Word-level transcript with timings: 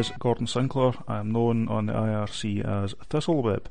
Is 0.00 0.10
Gordon 0.18 0.46
Sinclair. 0.46 0.94
I 1.06 1.18
am 1.18 1.30
known 1.30 1.68
on 1.68 1.84
the 1.84 1.92
IRC 1.92 2.64
as 2.64 2.94
Thistleweb. 3.10 3.66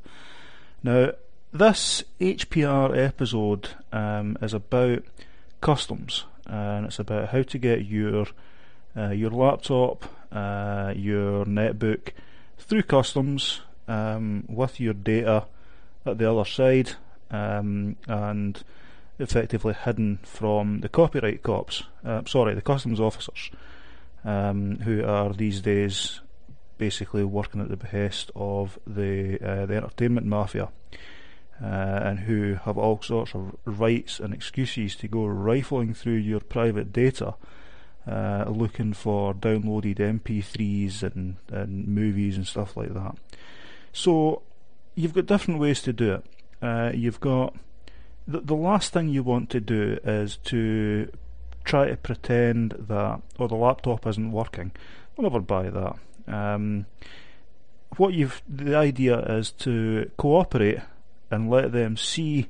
Now, 0.84 1.14
this 1.52 2.04
HPR 2.22 2.96
episode 2.96 3.70
um, 3.92 4.38
is 4.40 4.54
about 4.54 5.02
customs, 5.60 6.26
and 6.46 6.86
it's 6.86 7.00
about 7.00 7.30
how 7.30 7.42
to 7.42 7.58
get 7.58 7.86
your 7.86 8.28
uh, 8.96 9.10
your 9.10 9.32
laptop, 9.32 10.06
uh, 10.32 10.94
your 10.96 11.46
netbook 11.46 12.12
through 12.60 12.84
customs 12.84 13.62
um, 13.88 14.44
with 14.48 14.80
your 14.80 14.94
data 14.94 15.46
at 16.06 16.20
the 16.20 16.32
other 16.32 16.48
side, 16.48 16.92
um, 17.32 17.96
and 18.08 18.64
effectively 19.18 19.74
hidden 19.74 20.20
from 20.22 20.82
the 20.82 20.90
copyright 20.90 21.42
cops. 21.42 21.86
Uh, 22.06 22.22
sorry, 22.28 22.54
the 22.54 22.62
customs 22.62 23.00
officers, 23.00 23.50
um, 24.24 24.78
who 24.80 25.04
are 25.04 25.34
these 25.34 25.62
days 25.62 26.22
basically 26.78 27.24
working 27.24 27.62
at 27.62 27.70
the 27.70 27.78
behest 27.78 28.32
of 28.36 28.80
the 28.88 29.38
uh, 29.42 29.66
the 29.66 29.76
entertainment 29.76 30.26
mafia. 30.26 30.70
Uh, 31.62 32.00
and 32.06 32.20
who 32.20 32.54
have 32.64 32.78
all 32.78 33.02
sorts 33.02 33.36
of 33.36 33.54
rights 33.66 34.22
and 34.22 34.34
excuses 34.34 34.96
to 34.96 35.10
go 35.10 35.26
rifling 35.26 35.94
through 35.94 36.16
your 36.16 36.40
private 36.40 36.94
data, 36.94 37.36
uh, 38.08 38.46
looking 38.48 38.94
for 38.94 39.34
downloaded 39.34 39.98
MP3s 39.98 41.04
and, 41.04 41.36
and 41.52 41.86
movies 41.86 42.38
and 42.38 42.48
stuff 42.48 42.78
like 42.78 42.94
that. 42.94 43.18
So 43.92 44.42
you've 44.96 45.14
got 45.14 45.26
different 45.26 45.60
ways 45.60 45.82
to 45.82 45.92
do 45.92 46.14
it. 46.14 46.26
Uh, 46.62 46.92
you've 46.94 47.20
got 47.20 47.54
the, 48.26 48.40
the 48.40 48.56
last 48.56 48.94
thing 48.94 49.10
you 49.10 49.24
want 49.24 49.50
to 49.50 49.60
do 49.60 49.98
is 50.04 50.38
to 50.46 51.12
try 51.64 51.88
to 51.88 51.98
pretend 51.98 52.72
that 52.88 53.22
oh 53.40 53.48
the 53.48 53.56
laptop 53.56 54.08
isn't 54.08 54.32
working. 54.32 54.72
I'll 55.18 55.24
never 55.24 55.40
buy 55.40 55.70
that. 55.70 55.96
Um, 56.28 56.86
what 57.98 58.14
you've 58.14 58.42
the 58.48 58.76
idea 58.76 59.20
is 59.20 59.52
to 59.52 60.10
cooperate 60.18 60.80
and 61.32 61.50
let 61.50 61.72
them 61.72 61.98
see 61.98 62.50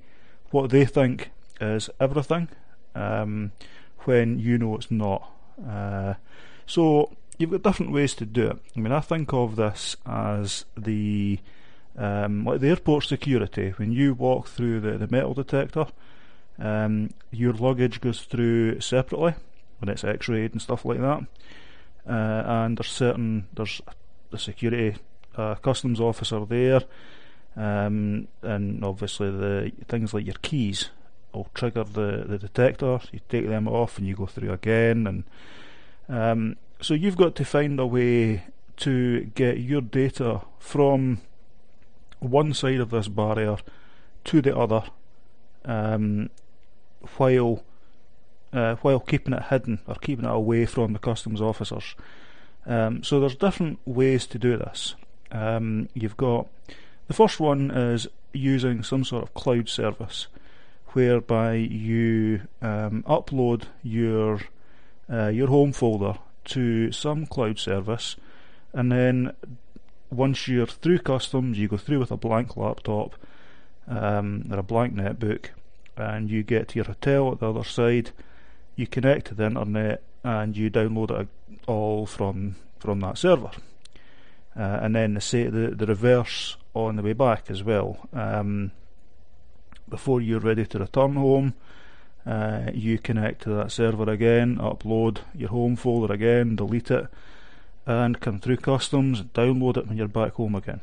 what 0.52 0.70
they 0.70 0.86
think 0.86 1.32
is 1.62 1.90
everything 2.00 2.50
um, 2.96 3.52
when 4.00 4.40
you 4.40 4.58
know 4.58 4.76
it's 4.76 4.92
not. 4.92 5.32
Uh, 5.68 6.16
so 6.66 7.12
you've 7.38 7.52
got 7.52 7.64
different 7.64 7.92
ways 7.92 8.14
to 8.16 8.26
do 8.26 8.48
it. 8.48 8.58
I 8.76 8.80
mean, 8.80 8.92
I 8.92 9.00
think 9.00 9.34
of 9.34 9.56
this 9.56 9.96
as 10.06 10.66
the 10.78 11.40
um, 11.98 12.46
like 12.46 12.62
the 12.62 12.70
airport 12.70 13.06
security. 13.06 13.74
When 13.76 13.92
you 13.92 14.14
walk 14.14 14.48
through 14.48 14.82
the, 14.82 14.98
the 14.98 15.08
metal 15.08 15.34
detector, 15.34 15.88
um, 16.60 17.10
your 17.32 17.54
luggage 17.54 18.02
goes 18.02 18.22
through 18.22 18.80
separately 18.82 19.34
when 19.80 19.90
it's 19.90 20.04
X-rayed 20.04 20.52
and 20.52 20.62
stuff 20.62 20.86
like 20.86 21.00
that. 21.00 21.26
Uh, 22.08 22.44
and 22.46 22.78
there's 22.78 22.92
certain 22.92 23.48
there's 23.54 23.82
a 24.32 24.38
security 24.38 24.98
uh, 25.36 25.56
customs 25.56 26.00
officer 26.00 26.46
there, 26.46 26.82
um, 27.56 28.28
and 28.42 28.84
obviously 28.84 29.30
the 29.30 29.72
things 29.88 30.14
like 30.14 30.26
your 30.26 30.36
keys 30.42 30.90
will 31.34 31.50
trigger 31.54 31.84
the, 31.84 32.26
the 32.28 32.38
detector. 32.38 33.00
You 33.12 33.20
take 33.30 33.48
them 33.48 33.68
off 33.68 33.98
and 33.98 34.08
you 34.08 34.16
go 34.16 34.26
through 34.26 34.52
again, 34.52 35.08
and 35.08 35.24
um, 36.08 36.56
so 36.82 36.94
you've 36.94 37.18
got 37.18 37.36
to 37.36 37.46
find 37.46 37.80
a 37.80 37.86
way 37.86 38.44
to 38.78 39.26
get 39.36 39.60
your 39.60 39.82
data 39.82 40.42
from 40.58 41.20
one 42.20 42.54
side 42.54 42.80
of 42.80 42.90
this 42.90 43.08
barrier 43.08 43.58
to 44.24 44.42
the 44.42 44.58
other, 44.58 44.84
um, 45.66 46.30
while 47.18 47.64
uh, 48.52 48.76
while 48.76 49.00
keeping 49.00 49.34
it 49.34 49.44
hidden 49.44 49.80
or 49.88 49.96
keeping 49.96 50.26
it 50.26 50.32
away 50.32 50.66
from 50.66 50.94
the 50.94 51.00
customs 51.00 51.42
officers. 51.42 51.96
Um, 52.66 53.04
so 53.04 53.20
there's 53.20 53.36
different 53.36 53.80
ways 53.86 54.26
to 54.28 54.40
do 54.40 54.58
this. 54.58 54.96
Um, 55.32 55.90
you've 55.94 56.18
got 56.18 56.48
the 57.08 57.14
first 57.14 57.40
one 57.40 57.72
is 57.72 58.08
using 58.34 58.84
some 58.84 59.04
sort 59.04 59.24
of 59.24 59.34
cloud 59.34 59.70
service, 59.70 60.28
whereby 60.90 61.54
you 61.56 62.42
um, 62.62 63.04
upload 63.08 63.64
your 63.84 64.42
uh, 65.12 65.28
your 65.28 65.48
home 65.48 65.74
folder 65.74 66.16
to 66.46 66.92
some 66.92 67.26
cloud 67.26 67.60
service, 67.60 68.16
and 68.74 68.92
then 68.92 69.34
once 70.12 70.48
you're 70.48 70.66
through 70.66 71.00
customs, 71.00 71.58
you 71.58 71.68
go 71.68 71.78
through 71.78 72.00
with 72.00 72.12
a 72.12 72.18
blank 72.18 72.58
laptop 72.58 73.16
um, 73.88 74.48
or 74.52 74.60
a 74.60 74.64
blank 74.64 74.96
netbook, 74.96 75.48
and 76.00 76.30
you 76.30 76.44
get 76.44 76.70
to 76.70 76.76
your 76.76 76.86
hotel 76.86 77.32
at 77.32 77.40
the 77.40 77.50
other 77.50 77.64
side. 77.64 78.12
You 78.76 78.88
connect 78.88 79.28
to 79.28 79.36
the 79.36 79.46
internet 79.46 80.04
and 80.24 80.56
you 80.56 80.70
download 80.70 81.12
it 81.12 81.28
all 81.68 82.06
from 82.06 82.56
from 82.80 83.00
that 83.02 83.18
server. 83.18 83.52
Uh, 84.58 84.80
and 84.82 84.96
then 84.96 85.14
the, 85.14 85.22
say, 85.22 85.44
the 85.44 85.70
the 85.70 85.86
reverse 85.86 86.58
on 86.74 86.96
the 86.96 87.04
way 87.04 87.14
back 87.14 87.50
as 87.50 87.64
well. 87.64 87.98
Um, 88.14 88.72
before 89.88 90.22
you're 90.22 90.40
ready 90.40 90.66
to 90.66 90.80
return 90.80 91.16
home, 91.16 91.54
uh, 92.26 92.72
you 92.74 93.00
connect 93.00 93.42
to 93.44 93.50
that 93.50 93.72
server 93.72 94.10
again, 94.10 94.58
upload 94.58 95.20
your 95.34 95.50
home 95.50 95.76
folder 95.76 96.14
again, 96.14 96.56
delete 96.56 96.92
it, 96.92 97.08
and 97.86 98.20
come 98.20 98.40
through 98.40 98.58
customs, 98.58 99.24
download 99.24 99.78
it 99.78 99.88
when 99.88 99.98
you're 99.98 100.08
back 100.08 100.34
home 100.34 100.56
again. 100.56 100.82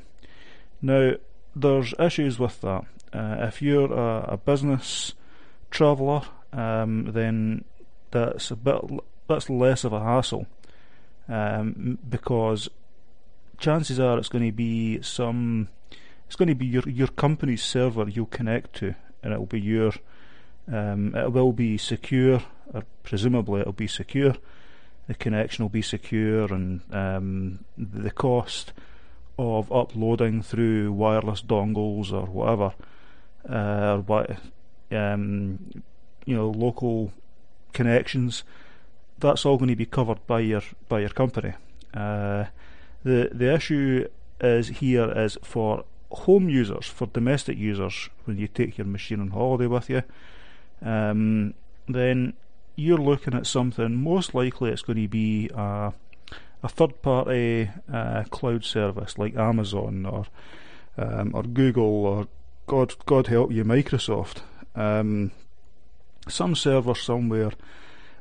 Now, 0.83 1.13
there's 1.55 1.95
issues 1.99 2.39
with 2.39 2.61
that. 2.63 2.85
Uh, 3.17 3.47
if 3.47 3.63
you're 3.63 3.93
a, 3.93 4.35
a 4.35 4.37
business 4.37 5.15
traveller, 5.71 6.23
um, 6.53 7.13
then 7.13 7.65
that's 8.11 8.51
a 8.51 8.57
bit 8.57 8.77
that's 9.29 9.49
less 9.51 9.85
of 9.85 9.93
a 9.93 10.01
hassle 10.01 10.47
um, 11.29 11.99
because 12.09 12.69
chances 13.59 13.99
are 13.99 14.19
it's 14.19 14.29
going 14.29 14.45
to 14.45 14.53
be 14.53 15.01
some 15.03 15.69
it's 16.27 16.37
going 16.37 16.49
to 16.49 16.55
be 16.55 16.67
your 16.67 16.89
your 16.89 17.09
company's 17.09 17.63
server 17.63 18.09
you'll 18.09 18.27
connect 18.27 18.75
to, 18.77 18.95
and 19.23 19.33
it'll 19.33 19.47
be 19.47 19.61
your 19.61 19.93
um, 20.71 21.15
it 21.15 21.33
will 21.33 21.53
be 21.53 21.79
secure, 21.79 22.43
or 22.73 22.83
presumably 23.03 23.61
it'll 23.61 23.73
be 23.73 23.87
secure. 23.87 24.35
The 25.07 25.15
connection 25.15 25.65
will 25.65 25.71
be 25.71 25.83
secure, 25.83 26.53
and 26.53 26.81
um, 26.93 27.65
the 27.79 28.11
cost 28.11 28.73
of 29.39 29.71
uploading 29.71 30.43
through 30.43 30.93
wireless 30.93 31.43
dongles 31.43 32.13
or 32.13 32.27
whatever, 32.27 32.75
uh, 33.49 34.03
or 34.07 34.27
um, 34.93 35.59
you 36.25 36.37
know, 36.37 36.51
local 36.51 37.13
connections. 37.73 38.45
That's 39.19 39.47
all 39.47 39.57
going 39.57 39.71
to 39.71 39.77
be 39.77 39.87
covered 39.87 40.27
by 40.27 40.41
your 40.41 40.63
by 40.89 41.01
your 41.01 41.11
company. 41.11 41.55
Uh, 41.95 42.47
the 43.05 43.31
the 43.33 43.55
issue 43.55 44.09
is 44.41 44.69
here 44.69 45.11
is 45.13 45.39
for 45.43 45.85
home 46.11 46.49
users, 46.49 46.87
for 46.87 47.07
domestic 47.07 47.59
users, 47.59 48.11
when 48.25 48.39
you 48.39 48.49
take 48.49 48.79
your 48.79 48.87
machine 48.87 49.21
on 49.21 49.29
holiday 49.29 49.67
with 49.67 49.91
you 49.91 50.03
um, 50.83 51.55
then 51.89 52.35
you're 52.75 52.99
looking 52.99 53.35
at 53.35 53.47
something, 53.47 53.95
most 53.95 54.35
likely 54.35 54.71
it's 54.71 54.83
going 54.83 55.01
to 55.01 55.09
be 55.09 55.51
a, 55.55 55.93
a 56.63 56.69
third 56.69 57.01
party 57.03 57.71
uh, 57.93 58.25
cloud 58.25 58.65
service 58.65 59.19
like 59.19 59.37
Amazon 59.37 60.05
or 60.05 60.27
um, 60.99 61.33
or 61.35 61.43
Google 61.43 62.07
or 62.07 62.29
God 62.67 62.95
God 63.07 63.29
help 63.29 63.53
you 63.53 63.65
Microsoft. 63.65 64.41
Um, 64.75 65.33
some 66.29 66.55
server 66.55 66.95
somewhere. 66.95 67.53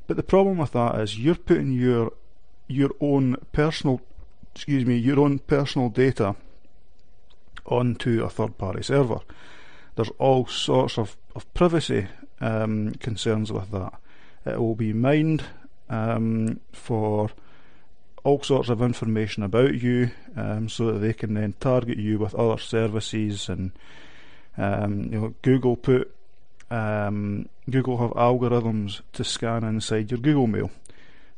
But 0.08 0.18
the 0.18 0.24
problem 0.24 0.58
with 0.58 0.72
that 0.74 1.00
is 1.00 1.20
you're 1.20 1.36
putting 1.36 1.74
your 1.74 2.14
your 2.68 2.92
own 3.00 3.38
personal 3.52 4.02
excuse 4.54 4.86
me, 4.86 4.96
your 4.96 5.20
own 5.20 5.40
personal 5.40 5.90
data 5.90 6.36
onto 7.66 8.24
a 8.24 8.30
third 8.30 8.58
party 8.58 8.84
server. 8.84 9.20
There's 9.96 10.12
all 10.18 10.46
sorts 10.48 10.98
of, 10.98 11.18
of 11.36 11.52
privacy 11.54 12.08
um, 12.40 12.94
concerns 12.96 13.52
with 13.52 13.72
that. 13.72 13.94
It 14.46 14.60
will 14.60 14.76
be 14.76 14.94
mined 14.94 15.44
um, 15.90 16.60
for 16.72 17.32
all 18.24 18.42
sorts 18.44 18.70
of 18.70 18.82
information 18.82 19.44
about 19.44 19.76
you 19.76 20.12
um, 20.36 20.70
so 20.70 20.92
that 20.92 21.00
they 21.00 21.14
can 21.14 21.34
then 21.34 21.54
target 21.60 21.98
you 21.98 22.18
with 22.18 22.36
other 22.36 22.58
services 22.58 23.50
and 23.50 23.72
um, 24.58 25.04
you 25.12 25.20
know 25.20 25.34
Google 25.42 25.76
put 25.76 26.14
um, 26.72 27.48
Google 27.70 27.98
have 27.98 28.12
algorithms 28.12 29.02
to 29.14 29.24
scan 29.24 29.64
inside 29.64 30.12
your 30.12 30.20
Google 30.20 30.48
Mail 30.48 30.72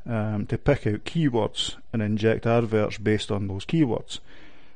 um, 0.08 0.46
to 0.48 0.58
pick 0.58 0.88
out 0.88 1.06
keywords 1.06 1.76
and 1.92 2.02
inject 2.02 2.46
adverts 2.46 2.98
based 2.98 3.32
on 3.32 3.48
those 3.48 3.66
keywords. 3.66 4.20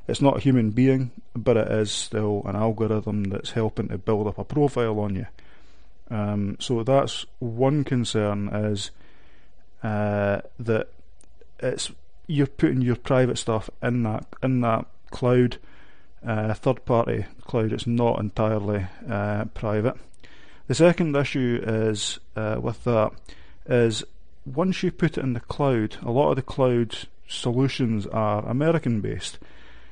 It's 0.08 0.22
not 0.22 0.38
a 0.38 0.42
human 0.42 0.72
being, 0.72 1.12
but 1.36 1.58
it 1.58 1.72
is 1.72 1.92
still 1.92 2.42
an 2.46 2.56
algorithm 2.56 3.26
that's 3.26 3.52
helping 3.52 3.90
to 3.90 3.98
build 3.98 4.28
up 4.28 4.38
a 4.38 4.44
profile 4.44 5.00
on 5.00 5.16
you. 5.16 5.28
Um, 6.10 6.58
so 6.60 6.84
that's 6.84 7.26
one 7.40 7.84
concern 7.84 8.50
is 8.50 8.92
uh, 9.84 10.42
that 10.60 10.90
it's 11.60 11.92
you're 12.28 12.48
putting 12.48 12.82
your 12.82 12.96
private 12.96 13.38
stuff 13.38 13.70
in 13.82 14.04
that 14.04 14.26
in 14.44 14.62
that 14.62 14.86
cloud, 15.12 15.58
uh, 16.26 16.54
third 16.54 16.86
party 16.86 17.26
cloud. 17.42 17.74
It's 17.74 17.88
not 17.88 18.20
entirely 18.20 18.88
uh, 19.10 19.46
private. 19.46 19.96
The 20.68 20.76
second 20.76 21.16
issue 21.16 21.62
is 21.64 22.20
uh, 22.36 22.60
with 22.62 22.84
that 22.86 23.12
is 23.66 24.04
once 24.46 24.84
you 24.84 24.92
put 24.92 25.18
it 25.18 25.24
in 25.24 25.34
the 25.34 25.40
cloud, 25.40 25.98
a 26.02 26.12
lot 26.12 26.32
of 26.32 26.36
the 26.36 26.42
cloud 26.42 26.96
solutions 27.28 28.08
are 28.08 28.48
American 28.48 29.02
based, 29.02 29.40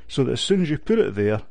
so 0.07 0.23
that 0.23 0.33
as 0.33 0.41
soon 0.41 0.61
as 0.61 0.69
you 0.69 0.77
put 0.77 0.99
it 0.99 1.15
there, 1.15 1.41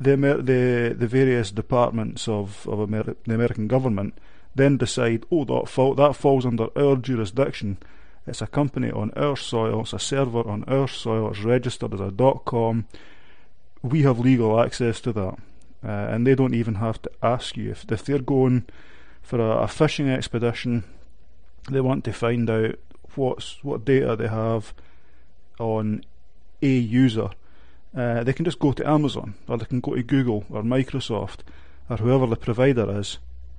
the 0.00 0.12
Amer- 0.12 0.42
the 0.42 0.94
the 0.98 1.06
various 1.06 1.50
departments 1.50 2.28
of 2.28 2.66
of 2.68 2.80
Amer- 2.80 3.16
the 3.24 3.34
American 3.34 3.68
government 3.68 4.14
then 4.54 4.76
decide, 4.76 5.24
oh, 5.30 5.44
that 5.44 5.96
that 5.96 6.16
falls 6.16 6.44
under 6.44 6.68
our 6.76 6.96
jurisdiction. 6.96 7.78
It's 8.26 8.42
a 8.42 8.46
company 8.46 8.90
on 8.90 9.10
our 9.16 9.36
soil. 9.36 9.80
It's 9.80 9.92
a 9.92 9.98
server 9.98 10.46
on 10.46 10.64
our 10.64 10.86
soil. 10.86 11.30
It's 11.30 11.40
registered 11.40 11.94
as 11.94 12.00
a 12.00 12.12
.com. 12.44 12.86
We 13.82 14.02
have 14.02 14.18
legal 14.18 14.60
access 14.60 15.00
to 15.02 15.12
that, 15.12 15.38
uh, 15.84 15.88
and 16.12 16.26
they 16.26 16.34
don't 16.34 16.54
even 16.54 16.76
have 16.76 17.02
to 17.02 17.10
ask 17.22 17.56
you 17.56 17.70
if 17.70 17.90
if 17.90 18.04
they're 18.04 18.18
going 18.18 18.66
for 19.22 19.40
a, 19.40 19.62
a 19.62 19.68
fishing 19.68 20.08
expedition. 20.08 20.84
They 21.70 21.80
want 21.80 22.04
to 22.04 22.12
find 22.12 22.48
out 22.48 22.76
what's 23.14 23.62
what 23.62 23.84
data 23.84 24.16
they 24.16 24.28
have 24.28 24.72
on 25.58 26.04
a 26.60 26.68
user 26.68 27.30
uh, 27.96 28.24
they 28.24 28.32
can 28.32 28.44
just 28.44 28.58
go 28.58 28.72
to 28.72 28.88
Amazon 28.88 29.34
or 29.46 29.58
they 29.58 29.66
can 29.66 29.80
go 29.80 29.94
to 29.94 30.02
Google 30.02 30.44
or 30.50 30.62
Microsoft 30.62 31.40
or 31.90 31.98
whoever 31.98 32.26
the 32.26 32.36
provider 32.36 32.98
is, 32.98 33.18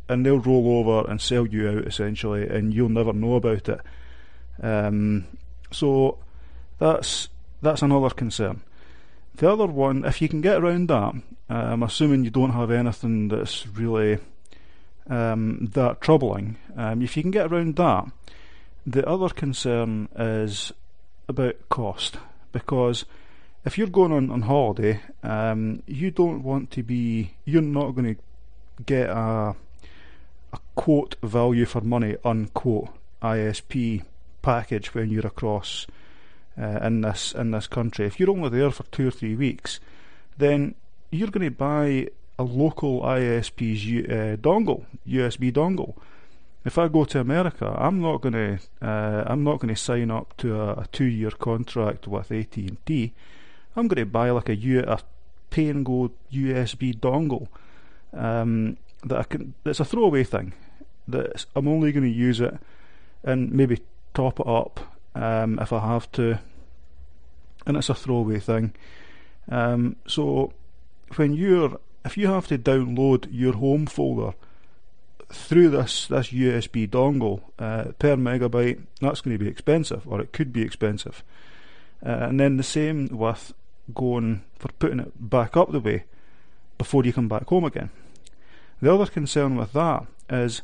and 0.09 0.25
they'll 0.25 0.39
roll 0.39 0.79
over 0.79 1.09
and 1.09 1.21
sell 1.21 1.45
you 1.45 1.69
out 1.69 1.85
essentially, 1.85 2.47
and 2.47 2.73
you'll 2.73 2.89
never 2.89 3.13
know 3.13 3.35
about 3.35 3.69
it. 3.69 3.79
Um, 4.61 5.27
so 5.71 6.17
that's 6.79 7.29
that's 7.61 7.83
another 7.83 8.09
concern. 8.09 8.61
The 9.35 9.51
other 9.51 9.65
one, 9.65 10.05
if 10.05 10.21
you 10.21 10.29
can 10.29 10.41
get 10.41 10.57
around 10.57 10.89
that, 10.89 11.15
I'm 11.49 11.83
assuming 11.83 12.23
you 12.23 12.29
don't 12.29 12.51
have 12.51 12.71
anything 12.71 13.27
that's 13.29 13.67
really 13.67 14.19
um, 15.07 15.69
that 15.73 16.01
troubling. 16.01 16.57
Um, 16.75 17.01
if 17.01 17.17
you 17.17 17.23
can 17.23 17.31
get 17.31 17.51
around 17.51 17.75
that, 17.77 18.05
the 18.85 19.07
other 19.07 19.29
concern 19.29 20.09
is 20.15 20.71
about 21.27 21.55
cost 21.69 22.17
because 22.51 23.05
if 23.65 23.77
you're 23.77 23.87
going 23.87 24.11
on, 24.11 24.29
on 24.29 24.43
holiday, 24.43 25.01
um, 25.23 25.81
you 25.87 26.11
don't 26.11 26.43
want 26.43 26.69
to 26.71 26.83
be, 26.83 27.33
you're 27.45 27.61
not 27.61 27.91
going 27.91 28.15
to 28.15 28.21
get 28.85 29.09
a, 29.09 29.55
a 30.53 30.59
quote 30.75 31.15
value 31.23 31.65
for 31.65 31.81
money, 31.81 32.17
unquote, 32.23 32.89
ISP 33.21 34.03
package 34.41 34.93
when 34.93 35.09
you're 35.09 35.25
across 35.25 35.87
uh, 36.59 36.79
in 36.81 37.01
this 37.01 37.33
in 37.33 37.51
this 37.51 37.67
country. 37.67 38.05
If 38.05 38.19
you're 38.19 38.29
only 38.29 38.49
there 38.49 38.71
for 38.71 38.83
two 38.83 39.07
or 39.07 39.11
three 39.11 39.35
weeks, 39.35 39.79
then 40.37 40.75
you're 41.11 41.31
going 41.31 41.45
to 41.45 41.51
buy 41.51 42.09
a 42.39 42.43
local 42.43 43.01
ISP's 43.01 43.83
uh, 44.09 44.37
dongle, 44.41 44.85
USB 45.07 45.51
dongle. 45.51 45.95
If 46.65 46.77
I 46.77 46.87
go 46.87 47.03
to 47.05 47.19
America, 47.19 47.75
I'm 47.77 48.01
not 48.01 48.21
going 48.21 48.33
to 48.33 48.59
uh, 48.81 49.23
I'm 49.27 49.43
not 49.43 49.59
going 49.59 49.73
to 49.73 49.79
sign 49.79 50.11
up 50.11 50.35
to 50.37 50.59
a, 50.59 50.71
a 50.73 50.87
two-year 50.91 51.31
contract 51.31 52.07
with 52.07 52.31
AT 52.31 52.55
and 52.57 52.77
T 52.85 53.13
I'm 53.75 53.87
going 53.87 53.99
to 53.99 54.05
buy 54.05 54.29
like 54.29 54.49
a, 54.49 54.99
pay 55.49 55.69
and 55.69 55.85
go 55.85 56.11
USB 56.31 56.97
dongle 56.97 57.47
um, 58.13 58.77
that 59.03 59.19
I 59.19 59.23
can. 59.23 59.53
It's 59.65 59.79
a 59.79 59.85
throwaway 59.85 60.23
thing. 60.23 60.53
That 61.07 61.45
I'm 61.55 61.67
only 61.67 61.91
going 61.91 62.05
to 62.05 62.09
use 62.09 62.39
it 62.39 62.57
and 63.23 63.51
maybe 63.51 63.81
top 64.13 64.39
it 64.39 64.47
up 64.47 64.79
um, 65.15 65.59
if 65.59 65.71
I 65.71 65.79
have 65.79 66.11
to, 66.13 66.39
and 67.65 67.77
it's 67.77 67.89
a 67.89 67.95
throwaway 67.95 68.39
thing. 68.39 68.73
Um, 69.49 69.95
so 70.07 70.53
when 71.15 71.33
you're 71.33 71.79
if 72.05 72.17
you 72.17 72.27
have 72.27 72.47
to 72.47 72.57
download 72.57 73.27
your 73.31 73.53
home 73.53 73.85
folder 73.85 74.33
through 75.29 75.69
this 75.69 76.07
this 76.07 76.29
USB 76.29 76.89
dongle 76.89 77.41
uh, 77.59 77.91
per 77.99 78.15
megabyte, 78.15 78.81
that's 79.01 79.21
going 79.21 79.37
to 79.37 79.43
be 79.43 79.49
expensive, 79.49 80.07
or 80.07 80.21
it 80.21 80.33
could 80.33 80.53
be 80.53 80.61
expensive. 80.61 81.23
Uh, 82.05 82.27
and 82.29 82.39
then 82.39 82.57
the 82.57 82.63
same 82.63 83.07
with 83.07 83.53
going 83.93 84.43
for 84.57 84.69
putting 84.79 84.99
it 84.99 85.29
back 85.29 85.55
up 85.55 85.71
the 85.71 85.79
way 85.79 86.03
before 86.77 87.03
you 87.03 87.13
come 87.13 87.27
back 87.27 87.47
home 87.47 87.63
again. 87.63 87.89
The 88.81 88.93
other 88.93 89.05
concern 89.05 89.55
with 89.55 89.73
that 89.73 90.05
is 90.29 90.61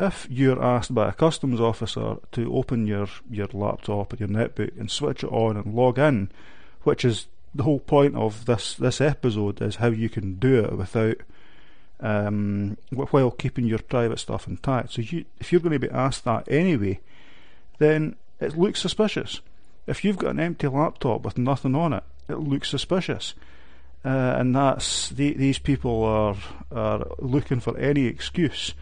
if 0.00 0.26
you're 0.30 0.62
asked 0.62 0.94
by 0.94 1.08
a 1.08 1.12
customs 1.12 1.60
officer 1.60 2.16
to 2.32 2.54
open 2.54 2.86
your, 2.86 3.08
your 3.30 3.48
laptop 3.52 4.12
or 4.12 4.16
your 4.16 4.28
netbook 4.28 4.78
and 4.78 4.90
switch 4.90 5.22
it 5.22 5.32
on 5.32 5.56
and 5.56 5.74
log 5.74 5.98
in, 5.98 6.30
which 6.82 7.04
is 7.04 7.26
the 7.54 7.62
whole 7.62 7.80
point 7.80 8.16
of 8.16 8.46
this, 8.46 8.74
this 8.74 9.00
episode 9.00 9.60
is 9.60 9.76
how 9.76 9.88
you 9.88 10.08
can 10.08 10.34
do 10.34 10.64
it 10.64 10.76
without 10.76 11.16
um, 12.00 12.76
while 12.90 13.30
keeping 13.30 13.64
your 13.64 13.78
private 13.78 14.18
stuff 14.18 14.48
intact. 14.48 14.92
So 14.92 15.02
you, 15.02 15.24
if 15.38 15.52
you're 15.52 15.60
going 15.60 15.72
to 15.72 15.78
be 15.78 15.90
asked 15.90 16.24
that 16.24 16.50
anyway, 16.50 16.98
then 17.78 18.16
it 18.40 18.58
looks 18.58 18.80
suspicious. 18.80 19.40
If 19.86 20.04
you've 20.04 20.18
got 20.18 20.32
an 20.32 20.40
empty 20.40 20.66
laptop 20.66 21.22
with 21.22 21.38
nothing 21.38 21.76
on 21.76 21.92
it, 21.92 22.02
it 22.28 22.38
looks 22.38 22.70
suspicious. 22.70 23.34
Uh, 24.04 24.34
and 24.36 24.54
that's 24.56 25.10
the, 25.10 25.34
these 25.34 25.60
people 25.60 26.02
are 26.02 26.36
are 26.72 27.06
looking 27.20 27.60
for 27.60 27.78
any 27.78 28.06
excuse 28.06 28.74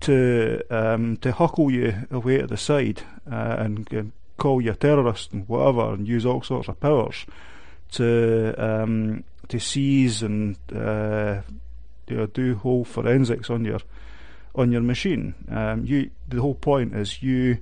to 0.00 0.62
um, 0.70 1.16
to 1.18 1.32
huckle 1.32 1.70
you 1.70 2.06
away 2.10 2.38
to 2.38 2.46
the 2.46 2.56
side 2.56 3.02
uh, 3.30 3.56
and, 3.58 3.92
and, 3.92 4.12
call 4.36 4.60
you 4.60 4.70
a 4.70 4.76
terrorist 4.76 5.32
and 5.32 5.48
whatever, 5.48 5.94
and 5.94 6.06
use 6.06 6.24
all 6.24 6.40
sorts 6.42 6.68
of 6.68 6.78
powers 6.78 7.26
to 7.90 8.54
um, 8.56 9.24
to 9.48 9.58
seize 9.58 10.22
and 10.22 10.56
uh, 10.72 11.40
you 12.06 12.16
know, 12.16 12.26
do 12.26 12.54
whole 12.54 12.84
forensics 12.84 13.50
on 13.50 13.64
your 13.64 13.80
on 14.54 14.70
your 14.70 14.80
machine. 14.80 15.34
Um, 15.50 15.84
you 15.84 16.10
the 16.28 16.40
whole 16.40 16.54
point 16.54 16.94
is 16.94 17.22
you 17.22 17.58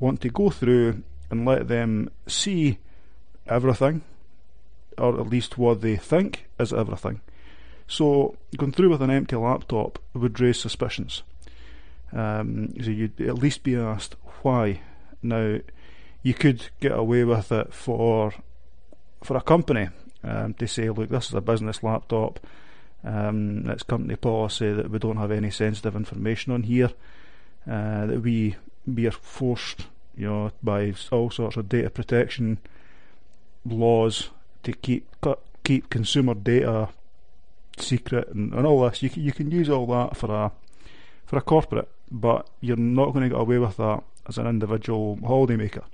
want 0.00 0.20
to 0.22 0.28
go 0.28 0.50
through 0.50 1.02
and 1.30 1.46
let 1.46 1.68
them 1.68 2.10
see 2.26 2.78
everything 3.46 4.02
or 4.98 5.20
at 5.20 5.28
least 5.28 5.58
what 5.58 5.80
they 5.80 5.96
think 5.96 6.46
is 6.58 6.72
everything. 6.72 7.20
So 7.86 8.36
going 8.56 8.72
through 8.72 8.90
with 8.90 9.02
an 9.02 9.10
empty 9.10 9.36
laptop 9.36 9.98
would 10.14 10.40
raise 10.40 10.58
suspicions. 10.58 11.22
Um, 12.12 12.74
so 12.82 12.90
you'd 12.90 13.20
at 13.20 13.38
least 13.38 13.62
be 13.62 13.76
asked 13.76 14.16
why. 14.42 14.80
Now, 15.22 15.58
you 16.22 16.34
could 16.34 16.68
get 16.80 16.92
away 16.92 17.24
with 17.24 17.52
it 17.52 17.72
for 17.72 18.32
for 19.22 19.36
a 19.36 19.42
company 19.42 19.88
um, 20.22 20.54
to 20.54 20.66
say, 20.66 20.90
look, 20.90 21.08
this 21.08 21.28
is 21.28 21.34
a 21.34 21.40
business 21.40 21.82
laptop. 21.82 22.40
Um, 23.04 23.68
it's 23.68 23.82
company 23.82 24.16
policy 24.16 24.72
that 24.72 24.90
we 24.90 24.98
don't 24.98 25.16
have 25.16 25.30
any 25.30 25.50
sensitive 25.50 25.96
information 25.96 26.52
on 26.52 26.64
here. 26.64 26.90
Uh, 27.68 28.06
that 28.06 28.20
we 28.22 28.56
we 28.86 29.06
are 29.06 29.12
forced, 29.12 29.86
you 30.16 30.26
know, 30.26 30.50
by 30.62 30.94
all 31.10 31.30
sorts 31.30 31.56
of 31.56 31.68
data 31.68 31.90
protection 31.90 32.58
laws 33.64 34.30
to 34.62 34.72
keep 34.72 35.08
keep 35.64 35.90
consumer 35.90 36.34
data 36.34 36.88
secret 37.78 38.28
and, 38.28 38.52
and 38.54 38.66
all 38.66 38.88
this. 38.88 39.02
You 39.02 39.10
can, 39.10 39.22
you 39.22 39.32
can 39.32 39.50
use 39.50 39.68
all 39.68 39.86
that 39.86 40.16
for 40.16 40.32
a 40.32 40.52
for 41.24 41.36
a 41.36 41.42
corporate, 41.42 41.88
but 42.10 42.48
you're 42.60 42.76
not 42.76 43.12
going 43.12 43.22
to 43.22 43.28
get 43.28 43.40
away 43.40 43.58
with 43.58 43.76
that 43.76 44.02
as 44.28 44.38
an 44.38 44.46
individual 44.46 45.16
holidaymaker. 45.18 45.84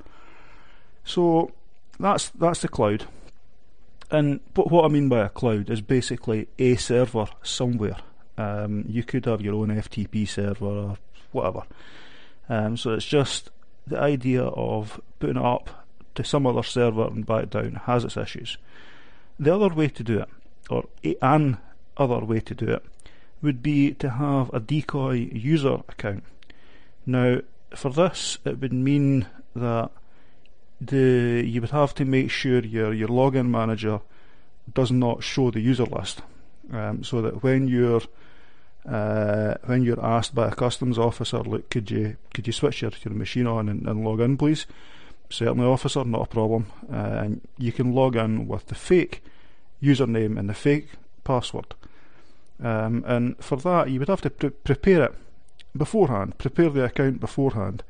So 1.05 1.53
that's 1.99 2.31
that's 2.31 2.61
the 2.61 2.69
cloud. 2.69 3.07
And 4.11 4.41
but 4.55 4.71
what 4.71 4.85
I 4.85 4.89
mean 4.89 5.09
by 5.09 5.21
a 5.21 5.29
cloud 5.29 5.71
is 5.71 5.81
basically 5.81 6.49
a 6.59 6.77
server 6.77 7.27
somewhere. 7.43 7.97
Um, 8.37 8.85
you 8.89 9.03
could 9.03 9.25
have 9.27 9.41
your 9.41 9.55
own 9.55 9.69
FTP 9.69 10.29
server 10.29 10.67
or 10.67 10.99
whatever. 11.33 11.63
Um, 12.49 12.77
so 12.77 12.93
it's 12.93 13.07
just 13.07 13.51
the 13.87 13.99
idea 13.99 14.43
of 14.43 15.01
putting 15.19 15.37
it 15.37 15.45
up 15.45 15.87
to 16.15 16.25
some 16.25 16.47
other 16.47 16.63
server 16.63 17.07
and 17.07 17.27
back 17.27 17.51
down 17.51 17.81
has 17.85 18.05
its 18.05 18.17
issues. 18.17 18.59
The 19.39 19.55
other 19.55 19.75
way 19.75 19.89
to 19.89 20.03
do 20.03 20.21
it, 20.21 20.29
or 20.71 20.85
an 21.23 21.59
other 21.97 22.21
way 22.21 22.41
to 22.41 22.55
do 22.55 22.67
it, 22.67 22.85
would 23.43 23.63
be 23.63 23.93
to 23.95 24.11
have 24.11 24.53
a 24.53 24.61
decoy 24.61 25.29
user 25.33 25.81
account. 25.89 26.25
Now, 27.07 27.41
for 27.75 27.91
this, 27.91 28.39
it 28.45 28.61
would 28.61 28.73
mean 28.73 29.27
that 29.55 29.91
the 30.81 31.45
you 31.47 31.61
would 31.61 31.71
have 31.71 31.95
to 31.95 32.05
make 32.05 32.31
sure 32.31 32.61
your 32.61 32.93
your 32.93 33.09
login 33.09 33.49
manager 33.49 34.01
does 34.73 34.91
not 34.91 35.23
show 35.23 35.51
the 35.51 35.61
user 35.61 35.85
list, 35.85 36.23
um, 36.73 37.03
so 37.05 37.21
that 37.23 37.43
when 37.43 37.69
you're 37.69 38.03
uh, 38.87 39.55
when 39.65 39.83
you're 39.83 40.05
asked 40.05 40.35
by 40.35 40.49
a 40.49 40.55
customs 40.55 40.99
officer, 40.99 41.39
look, 41.39 41.71
could 41.71 41.91
you 41.91 42.17
could 42.35 42.47
you 42.47 42.53
switch 42.53 42.83
your, 42.83 42.93
your 43.05 43.15
machine 43.15 43.47
on 43.47 43.69
and, 43.69 43.87
and 43.87 44.05
log 44.05 44.21
in, 44.21 44.37
please? 44.37 44.67
certainly 45.33 45.67
officer, 45.67 46.05
not 46.05 46.23
a 46.23 46.27
problem. 46.27 46.67
Uh, 46.93 46.97
and 46.97 47.41
you 47.59 47.73
can 47.73 47.95
log 47.95 48.17
in 48.17 48.47
with 48.47 48.67
the 48.67 48.75
fake 48.75 49.23
username 49.83 50.39
and 50.39 50.49
the 50.49 50.55
fake 50.55 50.89
password. 51.25 51.75
Um, 52.63 53.05
and 53.07 53.37
for 53.45 53.57
that, 53.57 53.91
you 53.91 53.99
would 53.99 54.09
have 54.09 54.23
to 54.23 54.31
pre- 54.31 54.51
prepare 54.51 55.05
it 55.05 55.15
beforehand, 55.77 56.39
prepare 56.39 56.71
the 56.71 56.85
account 56.85 57.21
beforehand 57.21 57.83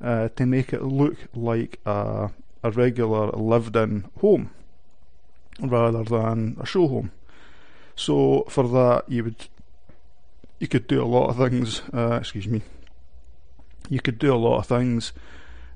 uh, 0.00 0.28
to 0.36 0.46
make 0.46 0.72
it 0.72 0.82
look 0.82 1.16
like 1.34 1.80
a, 1.86 2.30
a 2.62 2.70
regular 2.70 3.30
lived 3.30 3.76
in 3.76 4.04
home 4.20 4.50
rather 5.60 6.04
than 6.04 6.56
a 6.60 6.66
show 6.66 6.88
home. 6.88 7.10
So 7.96 8.44
for 8.48 8.68
that, 8.68 9.04
you 9.08 9.24
would 9.24 9.48
you 10.58 10.68
could 10.68 10.86
do 10.86 11.02
a 11.02 11.06
lot 11.06 11.28
of 11.30 11.36
things. 11.36 11.82
Uh, 11.92 12.18
excuse 12.20 12.46
me. 12.46 12.62
You 13.88 14.00
could 14.00 14.18
do 14.18 14.32
a 14.32 14.36
lot 14.36 14.58
of 14.58 14.66
things 14.66 15.12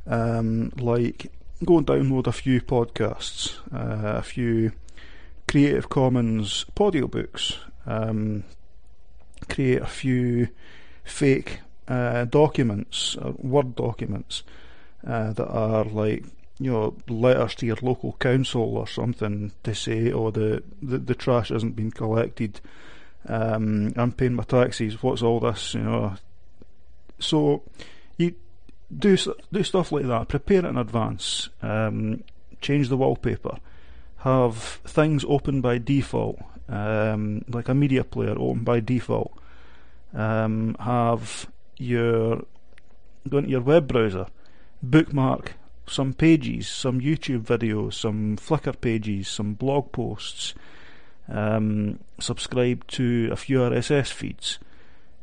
Um, 0.06 0.70
like 0.78 1.32
go 1.64 1.78
and 1.78 1.86
download 1.86 2.26
a 2.28 2.32
few 2.32 2.60
podcasts, 2.60 3.56
uh, 3.72 4.18
a 4.18 4.22
few 4.22 4.70
Creative 5.48 5.88
Commons 5.88 6.64
audiobooks, 6.76 7.58
um, 7.86 8.44
create 9.48 9.82
a 9.82 9.86
few 9.86 10.48
fake 11.04 11.60
uh, 11.88 12.24
documents, 12.24 13.16
uh, 13.20 13.32
Word 13.36 13.76
documents 13.76 14.42
uh, 15.06 15.32
that 15.32 15.48
are 15.48 15.84
like 15.84 16.24
you 16.58 16.70
know 16.72 16.96
letters 17.08 17.54
to 17.56 17.66
your 17.66 17.78
local 17.82 18.14
council 18.14 18.76
or 18.76 18.86
something 18.86 19.52
to 19.62 19.74
say, 19.74 20.12
oh 20.12 20.30
the 20.30 20.62
the, 20.82 20.98
the 20.98 21.14
trash 21.14 21.50
hasn't 21.50 21.76
been 21.76 21.90
collected. 21.90 22.60
Um, 23.28 23.92
I'm 23.96 24.12
paying 24.12 24.34
my 24.34 24.44
taxes. 24.44 25.02
What's 25.02 25.22
all 25.22 25.40
this? 25.40 25.74
You 25.74 25.82
know. 25.82 26.14
So 27.18 27.62
you 28.16 28.34
do 28.96 29.16
do 29.52 29.62
stuff 29.62 29.92
like 29.92 30.06
that. 30.06 30.28
Prepare 30.28 30.64
it 30.64 30.68
in 30.68 30.78
advance. 30.78 31.48
Um, 31.62 32.22
change 32.60 32.88
the 32.88 32.96
wallpaper. 32.96 33.58
Have 34.18 34.56
things 34.56 35.24
open 35.28 35.60
by 35.60 35.78
default, 35.78 36.40
um, 36.68 37.44
like 37.48 37.68
a 37.68 37.74
media 37.74 38.04
player 38.04 38.36
open 38.38 38.64
by 38.64 38.80
default. 38.80 39.32
Um, 40.14 40.76
have 40.80 41.48
your 41.76 42.44
go 43.28 43.38
into 43.38 43.50
your 43.50 43.60
web 43.60 43.88
browser, 43.88 44.26
bookmark 44.82 45.54
some 45.88 46.12
pages, 46.12 46.68
some 46.68 47.00
YouTube 47.00 47.42
videos, 47.42 47.94
some 47.94 48.36
Flickr 48.36 48.78
pages, 48.80 49.28
some 49.28 49.54
blog 49.54 49.92
posts. 49.92 50.54
Um, 51.28 51.98
subscribe 52.20 52.86
to 52.88 53.28
a 53.32 53.36
few 53.36 53.58
RSS 53.58 54.12
feeds. 54.12 54.58